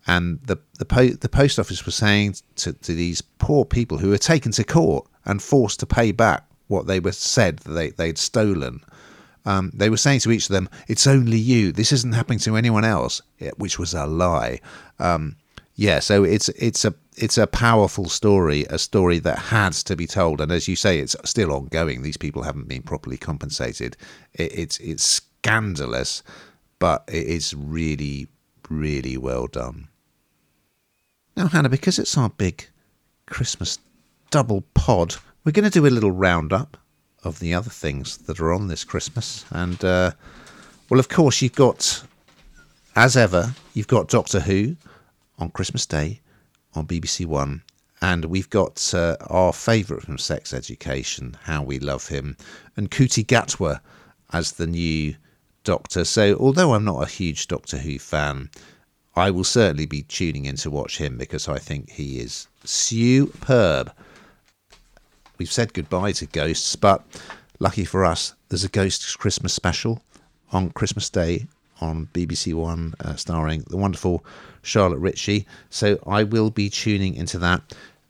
and 0.07 0.41
the 0.43 0.59
the, 0.79 0.85
po- 0.85 1.09
the 1.09 1.29
post 1.29 1.59
office 1.59 1.85
was 1.87 1.95
saying 1.95 2.37
to, 2.57 2.73
to 2.73 2.95
these 2.95 3.21
poor 3.21 3.65
people 3.65 3.99
who 3.99 4.11
were 4.11 4.19
taken 4.19 4.53
to 4.53 4.65
court 4.65 5.07
and 5.25 5.43
forced 5.43 5.81
to 5.81 5.87
pay 5.87 6.13
back 6.13 6.45
what 6.69 6.87
they 6.87 7.01
were 7.01 7.13
said 7.13 7.59
that 7.59 7.73
they, 7.73 7.91
they'd 7.91 8.19
stolen. 8.19 8.81
Um, 9.47 9.71
they 9.75 9.91
were 9.91 9.99
saying 9.99 10.21
to 10.21 10.33
each 10.33 10.49
of 10.49 10.55
them, 10.55 10.69
"It's 10.89 11.07
only 11.07 11.39
you. 11.39 11.73
This 11.73 11.93
isn't 11.93 12.15
happening 12.15 12.39
to 12.41 12.57
anyone 12.57 12.85
else," 12.85 13.21
which 13.57 13.79
was 13.79 13.95
a 13.95 14.07
lie. 14.07 14.61
Um, 14.99 15.37
yeah, 15.77 15.99
so 15.99 16.25
it's 16.25 16.49
it's 16.51 16.85
a 16.85 16.95
it's 17.17 17.37
a 17.37 17.47
powerful 17.47 18.09
story, 18.09 18.65
a 18.71 18.79
story 18.79 19.19
that 19.21 19.39
has 19.39 19.83
to 19.85 19.97
be 19.97 20.07
told, 20.07 20.41
and 20.41 20.53
as 20.53 20.69
you 20.69 20.77
say, 20.77 20.99
it's 20.99 21.17
still 21.25 21.53
ongoing. 21.53 22.03
These 22.03 22.17
people 22.17 22.43
haven't 22.43 22.69
been 22.69 22.83
properly 22.83 23.17
compensated. 23.17 23.97
It, 24.35 24.59
it's 24.59 24.79
it's 24.79 25.05
scandalous, 25.05 26.23
but 26.79 27.05
it 27.09 27.27
is 27.27 27.55
really 27.55 28.29
really 28.71 29.17
well 29.17 29.47
done. 29.47 29.89
Now, 31.37 31.49
Hannah, 31.49 31.69
because 31.69 31.99
it's 31.99 32.17
our 32.17 32.31
big 32.31 32.69
Christmas 33.27 33.79
double 34.31 34.63
pod, 34.75 35.17
we're 35.45 35.53
going 35.53 35.69
to 35.69 35.71
do 35.71 35.87
a 35.87 35.89
little 35.89 36.13
roundup 36.13 36.77
of 37.25 37.41
the 37.41 37.53
other 37.55 37.71
things 37.71 38.19
that 38.19 38.39
are 38.39 38.53
on 38.53 38.69
this 38.69 38.85
Christmas. 38.85 39.45
And, 39.51 39.85
uh, 39.85 40.13
well, 40.89 41.01
of 41.01 41.09
course, 41.09 41.43
you've 41.43 41.57
got, 41.57 42.05
as 42.95 43.17
ever, 43.17 43.53
you've 43.73 43.89
got 43.89 44.09
Doctor 44.09 44.41
Who 44.41 44.77
on 45.39 45.51
Christmas 45.51 45.87
Day 45.87 46.21
on 46.75 46.87
BBC 46.87 47.27
One. 47.27 47.63
And 48.01 48.27
we've 48.27 48.51
got 48.51 48.95
uh, 48.95 49.17
our 49.29 49.53
favourite 49.53 50.05
from 50.05 50.19
Sex 50.19 50.53
Education, 50.53 51.37
How 51.43 51.65
We 51.65 51.81
Love 51.81 52.07
Him, 52.07 52.37
and 52.77 52.91
Ncuti 52.91 53.25
Gatwa 53.27 53.81
as 54.33 54.53
the 54.53 54.69
new 54.69 55.17
Doctor. 55.65 56.05
So, 56.05 56.37
although 56.37 56.75
I'm 56.75 56.85
not 56.85 57.03
a 57.03 57.11
huge 57.11 57.49
Doctor 57.49 57.79
Who 57.79 57.99
fan, 57.99 58.51
I 59.17 59.31
will 59.31 59.45
certainly 59.45 59.87
be 59.87 60.03
tuning 60.03 60.45
in 60.45 60.57
to 60.57 60.71
watch 60.71 60.99
him 60.99 61.17
because 61.17 61.49
I 61.49 61.59
think 61.59 61.91
he 61.91 62.19
is 62.19 62.49
superb. 62.65 63.93
We've 65.39 65.53
said 65.53 65.73
goodbye 65.73 66.13
to 66.13 66.27
Ghosts, 66.27 66.75
but 66.75 67.03
lucky 67.61 67.85
for 67.85 68.05
us, 68.05 68.35
there's 68.49 68.65
a 68.65 68.69
Ghosts 68.69 69.15
Christmas 69.15 69.53
special 69.53 70.03
on 70.53 70.71
Christmas 70.71 71.09
Day 71.11 71.47
on 71.81 72.09
BBC 72.13 72.55
One, 72.55 72.95
uh, 73.01 73.15
starring 73.15 73.65
the 73.69 73.77
wonderful 73.77 74.25
Charlotte 74.63 74.99
Ritchie. 74.99 75.47
So 75.71 75.99
I 76.07 76.25
will 76.25 76.51
be 76.51 76.69
tuning 76.69 77.15
into 77.15 77.39
that. 77.39 77.63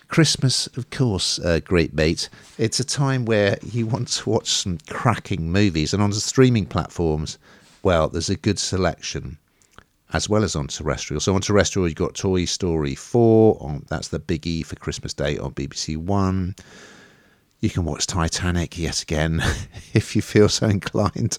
Christmas, 0.08 0.68
of 0.76 0.88
course, 0.90 1.38
uh, 1.40 1.60
great 1.64 1.96
bait. 1.96 2.28
It's 2.56 2.80
a 2.80 2.84
time 2.84 3.24
where 3.24 3.58
you 3.62 3.86
want 3.86 4.08
to 4.08 4.30
watch 4.30 4.48
some 4.48 4.78
cracking 4.88 5.50
movies, 5.50 5.92
and 5.92 6.02
on 6.02 6.10
the 6.10 6.16
streaming 6.16 6.66
platforms, 6.66 7.38
well, 7.82 8.08
there's 8.08 8.30
a 8.30 8.36
good 8.36 8.58
selection 8.58 9.38
as 10.12 10.28
well 10.28 10.44
as 10.44 10.54
on 10.54 10.68
terrestrial. 10.68 11.20
So 11.20 11.34
on 11.34 11.40
terrestrial, 11.40 11.88
you've 11.88 11.96
got 11.96 12.14
Toy 12.14 12.44
Story 12.44 12.94
4, 12.94 13.58
on, 13.60 13.84
that's 13.88 14.08
the 14.08 14.20
biggie 14.20 14.64
for 14.64 14.76
Christmas 14.76 15.14
Day 15.14 15.38
on 15.38 15.52
BBC 15.52 15.96
One. 15.96 16.54
You 17.60 17.70
can 17.70 17.84
watch 17.84 18.06
Titanic 18.06 18.76
yet 18.76 19.02
again 19.02 19.42
if 19.94 20.14
you 20.14 20.22
feel 20.22 20.48
so 20.48 20.66
inclined 20.66 21.38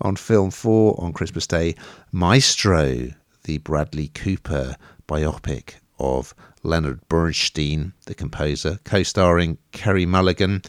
on 0.00 0.16
Film 0.16 0.50
4 0.50 0.94
on 1.02 1.12
Christmas 1.12 1.46
Day. 1.46 1.74
Maestro, 2.12 3.08
the 3.44 3.58
Bradley 3.58 4.08
Cooper 4.08 4.76
biopic 5.08 5.74
of 5.98 6.34
Leonard 6.62 7.00
Bernstein, 7.08 7.92
the 8.06 8.14
composer, 8.14 8.78
co 8.84 9.02
starring 9.02 9.58
Carey 9.72 10.06
Mulligan. 10.06 10.62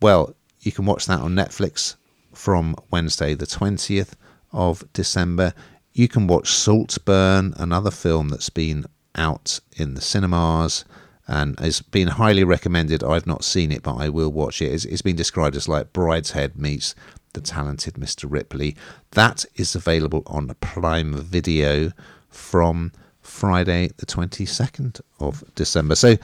Well, 0.00 0.34
you 0.60 0.72
can 0.72 0.86
watch 0.86 1.06
that 1.06 1.20
on 1.20 1.34
Netflix 1.34 1.96
from 2.34 2.76
Wednesday, 2.90 3.34
the 3.34 3.46
20th 3.46 4.12
of 4.52 4.84
December. 4.92 5.54
You 5.92 6.08
can 6.08 6.26
watch 6.26 6.50
Saltburn, 6.50 7.54
another 7.56 7.90
film 7.90 8.30
that's 8.30 8.50
been 8.50 8.86
out 9.14 9.60
in 9.76 9.94
the 9.94 10.00
cinemas 10.00 10.84
and 11.26 11.58
has 11.60 11.82
been 11.82 12.08
highly 12.08 12.44
recommended. 12.44 13.04
I've 13.04 13.26
not 13.26 13.44
seen 13.44 13.70
it, 13.70 13.82
but 13.82 13.96
I 13.96 14.08
will 14.08 14.32
watch 14.32 14.62
it. 14.62 14.72
It's, 14.72 14.84
it's 14.86 15.02
been 15.02 15.16
described 15.16 15.54
as 15.54 15.68
like 15.68 15.92
Brideshead 15.92 16.56
meets 16.56 16.94
the 17.34 17.40
talented 17.40 17.94
Mr. 17.94 18.24
Ripley. 18.28 18.76
That 19.12 19.44
is 19.56 19.74
available 19.74 20.22
on 20.26 20.54
Prime 20.60 21.14
Video 21.14 21.92
from 22.30 22.92
Friday, 23.20 23.90
the 23.98 24.06
22nd 24.06 25.00
of 25.20 25.44
December. 25.54 25.94
So, 25.94 26.16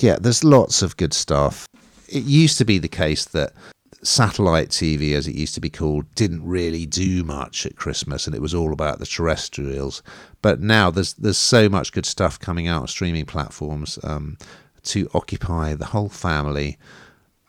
yeah, 0.00 0.16
there's 0.20 0.44
lots 0.44 0.82
of 0.82 0.96
good 0.96 1.12
stuff. 1.12 1.66
It 2.08 2.24
used 2.24 2.58
to 2.58 2.64
be 2.64 2.78
the 2.78 2.88
case 2.88 3.26
that 3.26 3.52
satellite 4.02 4.68
TV, 4.68 5.14
as 5.14 5.26
it 5.26 5.34
used 5.34 5.54
to 5.54 5.60
be 5.60 5.70
called, 5.70 6.12
didn't 6.14 6.46
really 6.46 6.86
do 6.86 7.24
much 7.24 7.66
at 7.66 7.76
Christmas, 7.76 8.26
and 8.26 8.34
it 8.34 8.42
was 8.42 8.54
all 8.54 8.72
about 8.72 8.98
the 8.98 9.06
terrestrials. 9.06 10.02
But 10.42 10.60
now 10.60 10.90
there's 10.90 11.14
there's 11.14 11.38
so 11.38 11.68
much 11.68 11.92
good 11.92 12.06
stuff 12.06 12.38
coming 12.38 12.66
out 12.66 12.82
on 12.82 12.88
streaming 12.88 13.26
platforms 13.26 13.98
um, 14.02 14.38
to 14.84 15.08
occupy 15.14 15.74
the 15.74 15.86
whole 15.86 16.08
family 16.08 16.78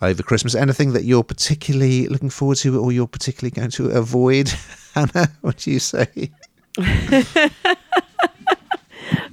over 0.02 0.24
Christmas. 0.24 0.56
Anything 0.56 0.94
that 0.94 1.04
you're 1.04 1.24
particularly 1.24 2.08
looking 2.08 2.30
forward 2.30 2.58
to, 2.58 2.80
or 2.80 2.92
you're 2.92 3.08
particularly 3.08 3.52
going 3.52 3.72
to 3.72 3.90
avoid, 3.90 4.50
Hannah? 4.94 5.30
What 5.42 5.58
do 5.58 5.72
you 5.72 5.80
say? 5.80 6.32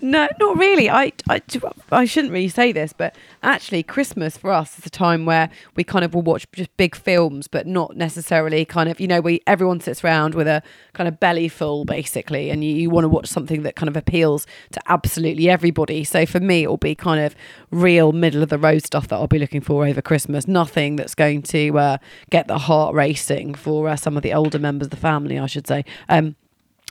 No, 0.06 0.28
not 0.38 0.56
really. 0.56 0.88
I, 0.88 1.12
I, 1.28 1.42
I 1.90 2.04
shouldn't 2.04 2.32
really 2.32 2.48
say 2.48 2.70
this, 2.70 2.92
but 2.92 3.16
actually, 3.42 3.82
Christmas 3.82 4.36
for 4.36 4.52
us 4.52 4.78
is 4.78 4.86
a 4.86 4.90
time 4.90 5.26
where 5.26 5.50
we 5.74 5.82
kind 5.82 6.04
of 6.04 6.14
will 6.14 6.22
watch 6.22 6.46
just 6.52 6.74
big 6.76 6.94
films, 6.94 7.48
but 7.48 7.66
not 7.66 7.96
necessarily 7.96 8.64
kind 8.64 8.88
of, 8.88 9.00
you 9.00 9.08
know, 9.08 9.20
we 9.20 9.40
everyone 9.48 9.80
sits 9.80 10.04
around 10.04 10.36
with 10.36 10.46
a 10.46 10.62
kind 10.92 11.08
of 11.08 11.18
belly 11.18 11.48
full, 11.48 11.84
basically, 11.84 12.50
and 12.50 12.62
you, 12.62 12.72
you 12.72 12.88
want 12.88 13.02
to 13.02 13.08
watch 13.08 13.26
something 13.26 13.64
that 13.64 13.74
kind 13.74 13.88
of 13.88 13.96
appeals 13.96 14.46
to 14.70 14.80
absolutely 14.86 15.50
everybody. 15.50 16.04
So 16.04 16.24
for 16.24 16.38
me, 16.38 16.62
it'll 16.62 16.76
be 16.76 16.94
kind 16.94 17.20
of 17.20 17.34
real 17.72 18.12
middle 18.12 18.44
of 18.44 18.48
the 18.48 18.58
road 18.58 18.84
stuff 18.84 19.08
that 19.08 19.16
I'll 19.16 19.26
be 19.26 19.40
looking 19.40 19.60
for 19.60 19.88
over 19.88 20.00
Christmas. 20.00 20.46
Nothing 20.46 20.94
that's 20.94 21.16
going 21.16 21.42
to 21.42 21.76
uh, 21.80 21.98
get 22.30 22.46
the 22.46 22.58
heart 22.58 22.94
racing 22.94 23.56
for 23.56 23.88
uh, 23.88 23.96
some 23.96 24.16
of 24.16 24.22
the 24.22 24.32
older 24.32 24.60
members 24.60 24.86
of 24.86 24.90
the 24.90 24.96
family, 24.96 25.36
I 25.36 25.46
should 25.46 25.66
say. 25.66 25.84
Um, 26.08 26.36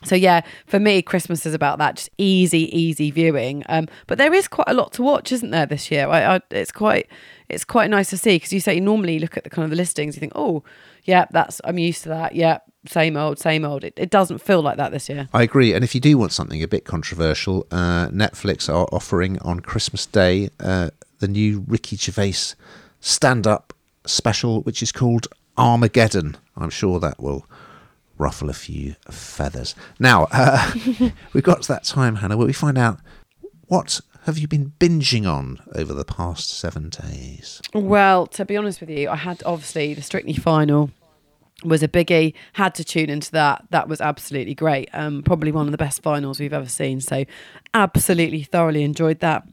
so 0.05 0.15
yeah, 0.15 0.41
for 0.65 0.79
me, 0.79 1.01
Christmas 1.01 1.45
is 1.45 1.53
about 1.53 1.77
that 1.79 1.95
just 1.97 2.09
easy, 2.17 2.75
easy 2.77 3.11
viewing. 3.11 3.63
Um, 3.67 3.87
but 4.07 4.17
there 4.17 4.33
is 4.33 4.47
quite 4.47 4.69
a 4.69 4.73
lot 4.73 4.93
to 4.93 5.03
watch, 5.03 5.31
isn't 5.31 5.51
there, 5.51 5.65
this 5.65 5.91
year? 5.91 6.07
I, 6.07 6.35
I, 6.35 6.41
it's 6.51 6.71
quite, 6.71 7.07
it's 7.49 7.65
quite 7.65 7.89
nice 7.89 8.09
to 8.11 8.17
see 8.17 8.35
because 8.35 8.53
you 8.53 8.59
say 8.59 8.75
you 8.75 8.81
normally 8.81 9.19
look 9.19 9.37
at 9.37 9.43
the 9.43 9.49
kind 9.49 9.63
of 9.63 9.69
the 9.69 9.75
listings, 9.75 10.15
you 10.15 10.19
think, 10.19 10.33
oh, 10.35 10.63
yeah, 11.03 11.25
that's 11.31 11.61
I'm 11.63 11.77
used 11.77 12.03
to 12.03 12.09
that. 12.09 12.35
Yeah, 12.35 12.59
same 12.87 13.15
old, 13.17 13.39
same 13.39 13.65
old. 13.65 13.83
It, 13.83 13.93
it 13.97 14.09
doesn't 14.09 14.39
feel 14.39 14.61
like 14.61 14.77
that 14.77 14.91
this 14.91 15.09
year. 15.09 15.29
I 15.33 15.43
agree. 15.43 15.73
And 15.73 15.83
if 15.83 15.93
you 15.93 16.01
do 16.01 16.17
want 16.17 16.31
something 16.31 16.63
a 16.63 16.67
bit 16.67 16.85
controversial, 16.85 17.67
uh, 17.71 18.07
Netflix 18.09 18.69
are 18.69 18.87
offering 18.91 19.39
on 19.39 19.59
Christmas 19.59 20.05
Day 20.05 20.49
uh, 20.59 20.89
the 21.19 21.27
new 21.27 21.63
Ricky 21.67 21.95
Gervais 21.95 22.55
stand-up 22.99 23.73
special, 24.05 24.61
which 24.61 24.81
is 24.81 24.91
called 24.91 25.27
Armageddon. 25.57 26.37
I'm 26.57 26.69
sure 26.69 26.99
that 26.99 27.19
will 27.19 27.45
ruffle 28.17 28.49
a 28.49 28.53
few 28.53 28.95
feathers. 29.09 29.75
Now, 29.99 30.27
uh, 30.31 30.71
we've 31.33 31.43
got 31.43 31.63
to 31.63 31.67
that 31.69 31.83
time, 31.83 32.17
Hannah, 32.17 32.37
where 32.37 32.47
we 32.47 32.53
find 32.53 32.77
out 32.77 32.99
what 33.67 34.01
have 34.25 34.37
you 34.37 34.47
been 34.47 34.73
binging 34.79 35.27
on 35.27 35.59
over 35.75 35.93
the 35.93 36.05
past 36.05 36.49
seven 36.49 36.89
days? 36.89 37.61
Well, 37.73 38.25
to 38.27 38.45
be 38.45 38.57
honest 38.57 38.79
with 38.79 38.89
you, 38.89 39.09
I 39.09 39.15
had 39.15 39.43
obviously 39.45 39.93
the 39.93 40.01
Strictly 40.01 40.33
final 40.33 40.89
was 41.63 41.83
a 41.83 41.87
biggie. 41.87 42.33
Had 42.53 42.75
to 42.75 42.83
tune 42.83 43.09
into 43.09 43.31
that. 43.31 43.65
That 43.69 43.87
was 43.87 44.01
absolutely 44.01 44.55
great. 44.55 44.89
Um, 44.93 45.23
probably 45.23 45.51
one 45.51 45.67
of 45.67 45.71
the 45.71 45.77
best 45.77 46.01
finals 46.01 46.39
we've 46.39 46.53
ever 46.53 46.67
seen. 46.67 47.01
So, 47.01 47.25
absolutely 47.73 48.43
thoroughly 48.43 48.83
enjoyed 48.83 49.19
that. 49.19 49.47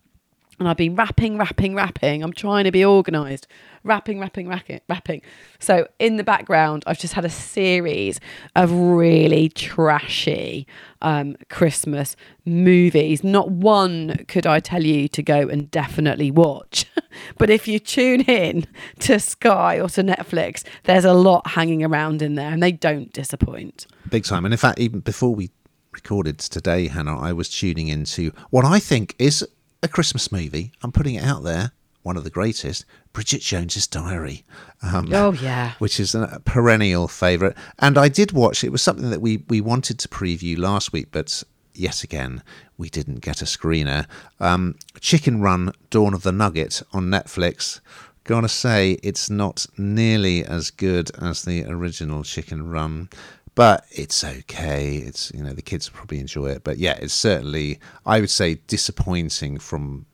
And 0.63 0.69
I've 0.69 0.77
been 0.77 0.95
wrapping, 0.95 1.39
wrapping, 1.39 1.75
wrapping. 1.75 2.23
I'm 2.23 2.33
trying 2.33 2.63
to 2.65 2.71
be 2.71 2.85
organised 2.85 3.49
wrapping, 3.85 4.19
wrapping, 4.21 4.49
wrapping, 4.49 4.81
wrapping. 4.89 5.23
So 5.59 5.89
in 5.99 6.17
the 6.17 6.25
background, 6.25 6.85
I've 6.87 6.99
just 6.99 7.15
had 7.15 7.25
a 7.25 7.31
series 7.31 8.21
of 8.55 8.73
really 8.73 9.49
trashy 9.49 10.67
um, 11.01 11.37
Christmas 11.49 12.17
movies. 12.45 13.25
Not 13.25 13.51
one 13.51 14.25
could 14.29 14.47
I 14.47 14.61
tell 14.61 14.85
you 14.85 15.09
to 15.09 15.23
go 15.23 15.49
and 15.49 15.71
definitely 15.71 16.31
watch. 16.31 16.87
but 17.39 17.51
if 17.51 17.67
you 17.67 17.79
tune 17.79 18.23
in 18.23 18.67
to 19.01 19.19
Sky 19.19 19.81
or 19.81 19.89
to 19.91 20.03
Netflix, 20.03 20.63
there's 20.85 21.05
a 21.05 21.15
lot 21.15 21.49
hanging 21.49 21.83
around 21.85 22.23
in 22.23 22.35
there 22.35 22.53
and 22.53 22.63
they 22.63 22.73
don't 22.73 23.13
disappoint. 23.13 23.87
Big 24.09 24.25
time. 24.25 24.45
And 24.45 24.55
in 24.55 24.59
fact, 24.59 24.79
even 24.79 25.01
before 25.01 25.35
we 25.35 25.51
recorded 25.93 26.39
today, 26.39 26.89
Hannah, 26.89 27.19
I 27.19 27.33
was 27.33 27.49
tuning 27.49 27.89
into 27.89 28.33
what 28.51 28.65
I 28.65 28.79
think 28.79 29.15
is 29.19 29.47
a 29.83 29.89
Christmas 29.89 30.31
movie. 30.31 30.73
I'm 30.83 30.93
putting 30.93 31.17
it 31.17 31.25
out 31.25 31.43
there 31.43 31.73
one 32.03 32.17
of 32.17 32.25
the 32.25 32.31
greatest, 32.31 32.85
Bridget 33.13 33.41
Jones's 33.41 33.87
Diary. 33.87 34.45
Um, 34.83 35.09
oh 35.13 35.33
yeah, 35.33 35.73
which 35.79 36.01
is 36.01 36.15
a 36.15 36.41
perennial 36.45 37.09
favourite. 37.09 37.57
And 37.79 37.97
I 37.97 38.09
did 38.09 38.33
watch. 38.33 38.65
It 38.65 38.73
was 38.73 38.83
something 38.83 39.11
that 39.11 39.21
we 39.21 39.45
we 39.49 39.61
wanted 39.61 39.99
to 40.01 40.09
preview 40.09 40.59
last 40.59 40.93
week, 40.93 41.09
but 41.11 41.43
yet 41.75 42.03
again 42.03 42.43
we 42.77 42.91
didn't 42.91 43.21
get 43.21 43.43
a 43.43 43.47
screener. 43.47 44.07
Um, 44.41 44.77
Chicken 45.01 45.41
Run: 45.41 45.73
Dawn 45.91 46.15
of 46.15 46.23
the 46.23 46.33
Nugget 46.33 46.83
on 46.93 47.07
Netflix. 47.07 47.81
Gotta 48.25 48.49
say, 48.49 48.99
it's 49.03 49.29
not 49.29 49.67
nearly 49.77 50.45
as 50.45 50.71
good 50.71 51.11
as 51.21 51.43
the 51.43 51.65
original 51.65 52.23
Chicken 52.23 52.69
Run 52.69 53.09
but 53.55 53.85
it's 53.91 54.25
okay. 54.25 54.97
It's 54.97 55.33
you 55.35 55.43
know 55.43 55.53
the 55.53 55.63
kids 55.63 55.91
will 55.91 55.99
probably 55.99 56.19
enjoy 56.19 56.51
it, 56.51 56.65
but 56.65 56.79
yeah, 56.79 56.99
it's 57.01 57.15
certainly 57.15 57.79
I 58.07 58.21
would 58.21 58.31
say 58.31 58.57
disappointing 58.67 59.59
from 59.59 60.07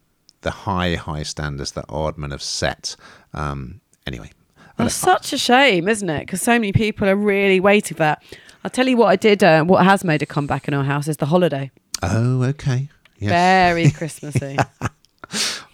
the 0.42 0.50
high, 0.50 0.94
high 0.94 1.22
standards 1.22 1.72
that 1.72 1.86
Aardman 1.88 2.30
have 2.30 2.42
set. 2.42 2.96
Um, 3.34 3.80
anyway. 4.06 4.30
That's 4.76 4.94
such 4.94 5.32
a 5.32 5.38
shame, 5.38 5.88
isn't 5.88 6.08
it? 6.08 6.20
Because 6.20 6.40
so 6.40 6.52
many 6.52 6.72
people 6.72 7.08
are 7.08 7.16
really 7.16 7.58
waiting 7.58 7.96
for 7.96 8.02
that. 8.04 8.22
I'll 8.62 8.70
tell 8.70 8.86
you 8.86 8.96
what 8.96 9.08
I 9.08 9.16
did, 9.16 9.42
uh, 9.42 9.64
what 9.64 9.84
has 9.84 10.04
made 10.04 10.22
a 10.22 10.26
comeback 10.26 10.68
in 10.68 10.74
our 10.74 10.84
house 10.84 11.08
is 11.08 11.16
the 11.16 11.26
holiday. 11.26 11.72
Oh, 12.02 12.44
okay. 12.44 12.88
Yes. 13.18 13.30
Very 13.30 13.90
Christmassy. 13.98 14.56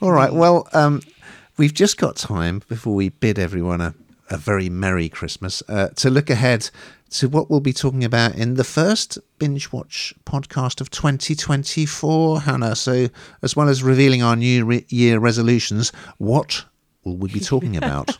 All 0.01 0.11
right. 0.11 0.33
Well, 0.33 0.69
um, 0.73 1.03
we've 1.59 1.75
just 1.75 1.99
got 1.99 2.17
time 2.17 2.63
before 2.67 2.95
we 2.95 3.11
bid 3.11 3.39
everyone 3.39 3.83
a, 3.83 3.95
a 4.31 4.39
very 4.39 4.71
Merry 4.71 5.11
Christmas 5.11 5.63
uh, 5.69 5.89
to 5.97 6.09
look 6.09 6.31
ahead 6.31 6.71
to 7.15 7.29
what 7.29 7.49
we'll 7.49 7.61
be 7.61 7.73
talking 7.73 8.03
about 8.03 8.35
in 8.35 8.55
the 8.55 8.65
first 8.65 9.19
Binge 9.39 9.73
Watch 9.73 10.13
podcast 10.25 10.81
of 10.81 10.91
2024, 10.91 12.41
Hannah. 12.41 12.75
So, 12.75 13.09
as 13.41 13.55
well 13.55 13.69
as 13.69 13.83
revealing 13.85 14.23
our 14.23 14.35
new 14.35 14.65
re- 14.65 14.87
year 14.89 15.21
resolutions, 15.21 15.93
what 16.19 16.65
will 17.05 17.17
we 17.17 17.33
be 17.33 17.39
talking 17.39 17.77
about? 17.77 18.19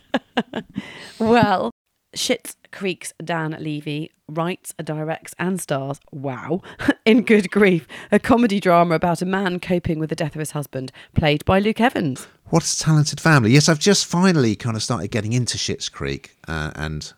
well, 1.19 1.71
Schitt's 2.15 2.55
Creek's 2.71 3.13
Dan 3.21 3.57
Levy 3.59 4.11
writes, 4.29 4.73
directs, 4.81 5.35
and 5.37 5.59
stars, 5.59 5.99
wow, 6.13 6.61
in 7.05 7.23
Good 7.23 7.51
Grief, 7.51 7.85
a 8.13 8.19
comedy 8.19 8.61
drama 8.61 8.95
about 8.95 9.21
a 9.21 9.25
man 9.25 9.59
coping 9.59 9.99
with 9.99 10.09
the 10.09 10.15
death 10.15 10.35
of 10.35 10.39
his 10.39 10.51
husband, 10.51 10.93
played 11.13 11.43
by 11.43 11.59
Luke 11.59 11.81
Evans. 11.81 12.27
What 12.45 12.63
a 12.63 12.79
talented 12.79 13.19
family. 13.19 13.51
Yes, 13.51 13.67
I've 13.67 13.79
just 13.79 14.05
finally 14.05 14.55
kind 14.55 14.77
of 14.77 14.83
started 14.83 15.11
getting 15.11 15.33
into 15.33 15.57
Schitt's 15.57 15.89
Creek 15.89 16.37
uh, 16.47 16.71
and 16.75 17.13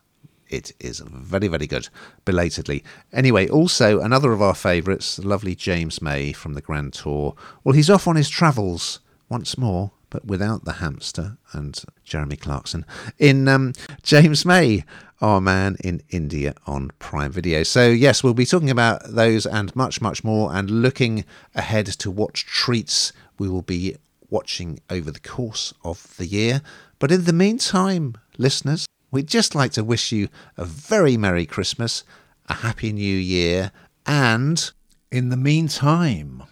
it 0.50 0.74
is 0.80 1.00
very, 1.00 1.48
very 1.48 1.68
good, 1.68 1.90
belatedly. 2.26 2.84
Anyway, 3.12 3.48
also 3.48 4.00
another 4.00 4.32
of 4.32 4.42
our 4.42 4.56
favourites, 4.56 5.18
the 5.18 5.28
lovely 5.28 5.56
James 5.56 6.02
May 6.02 6.32
from 6.34 6.54
the 6.54 6.62
Grand 6.62 6.94
Tour. 6.94 7.36
Well, 7.64 7.74
he's 7.74 7.90
off 7.90 8.08
on 8.08 8.16
his 8.16 8.30
travels 8.30 9.00
once 9.30 9.58
more, 9.58 9.92
but 10.10 10.26
without 10.26 10.66
the 10.66 10.74
hamster 10.74 11.38
and 11.54 11.82
Jeremy 12.04 12.38
Clarkson, 12.38 12.86
in 13.18 13.48
um, 13.48 13.74
James 14.04 14.46
May, 14.46 14.84
our 15.22 15.42
man 15.42 15.78
in 15.84 16.02
India 16.10 16.54
on 16.66 16.92
Prime 17.00 17.32
Video. 17.32 17.64
So, 17.64 17.90
yes, 17.90 18.24
we'll 18.24 18.34
be 18.34 18.46
talking 18.46 18.70
about 18.70 19.04
those 19.04 19.46
and 19.46 19.76
much, 19.76 20.02
much 20.02 20.24
more, 20.24 20.54
and 20.54 20.70
looking 20.70 21.26
ahead 21.56 21.88
to 21.88 22.12
what 22.12 22.36
treats 22.36 23.12
we 23.38 23.50
will 23.50 23.64
be 23.64 23.96
watching 24.30 24.80
over 24.90 25.12
the 25.12 25.20
course 25.20 25.74
of 25.84 26.16
the 26.18 26.26
year. 26.26 26.62
But 27.00 27.12
in 27.12 27.26
the 27.26 27.34
meantime, 27.34 28.16
listeners, 28.38 28.88
We'd 29.10 29.28
just 29.28 29.56
like 29.56 29.72
to 29.74 29.84
wish 29.84 30.12
you 30.12 30.28
a 30.58 30.66
very 30.66 31.16
Merry 31.18 31.46
Christmas, 31.46 32.04
a 32.48 32.56
Happy 32.56 32.92
New 32.92 33.16
Year, 33.18 33.72
and 34.06 34.72
in 35.12 35.30
the 35.30 35.38
meantime, 35.38 36.44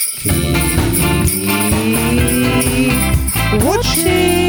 keep 0.00 0.42
watching. 3.62 4.45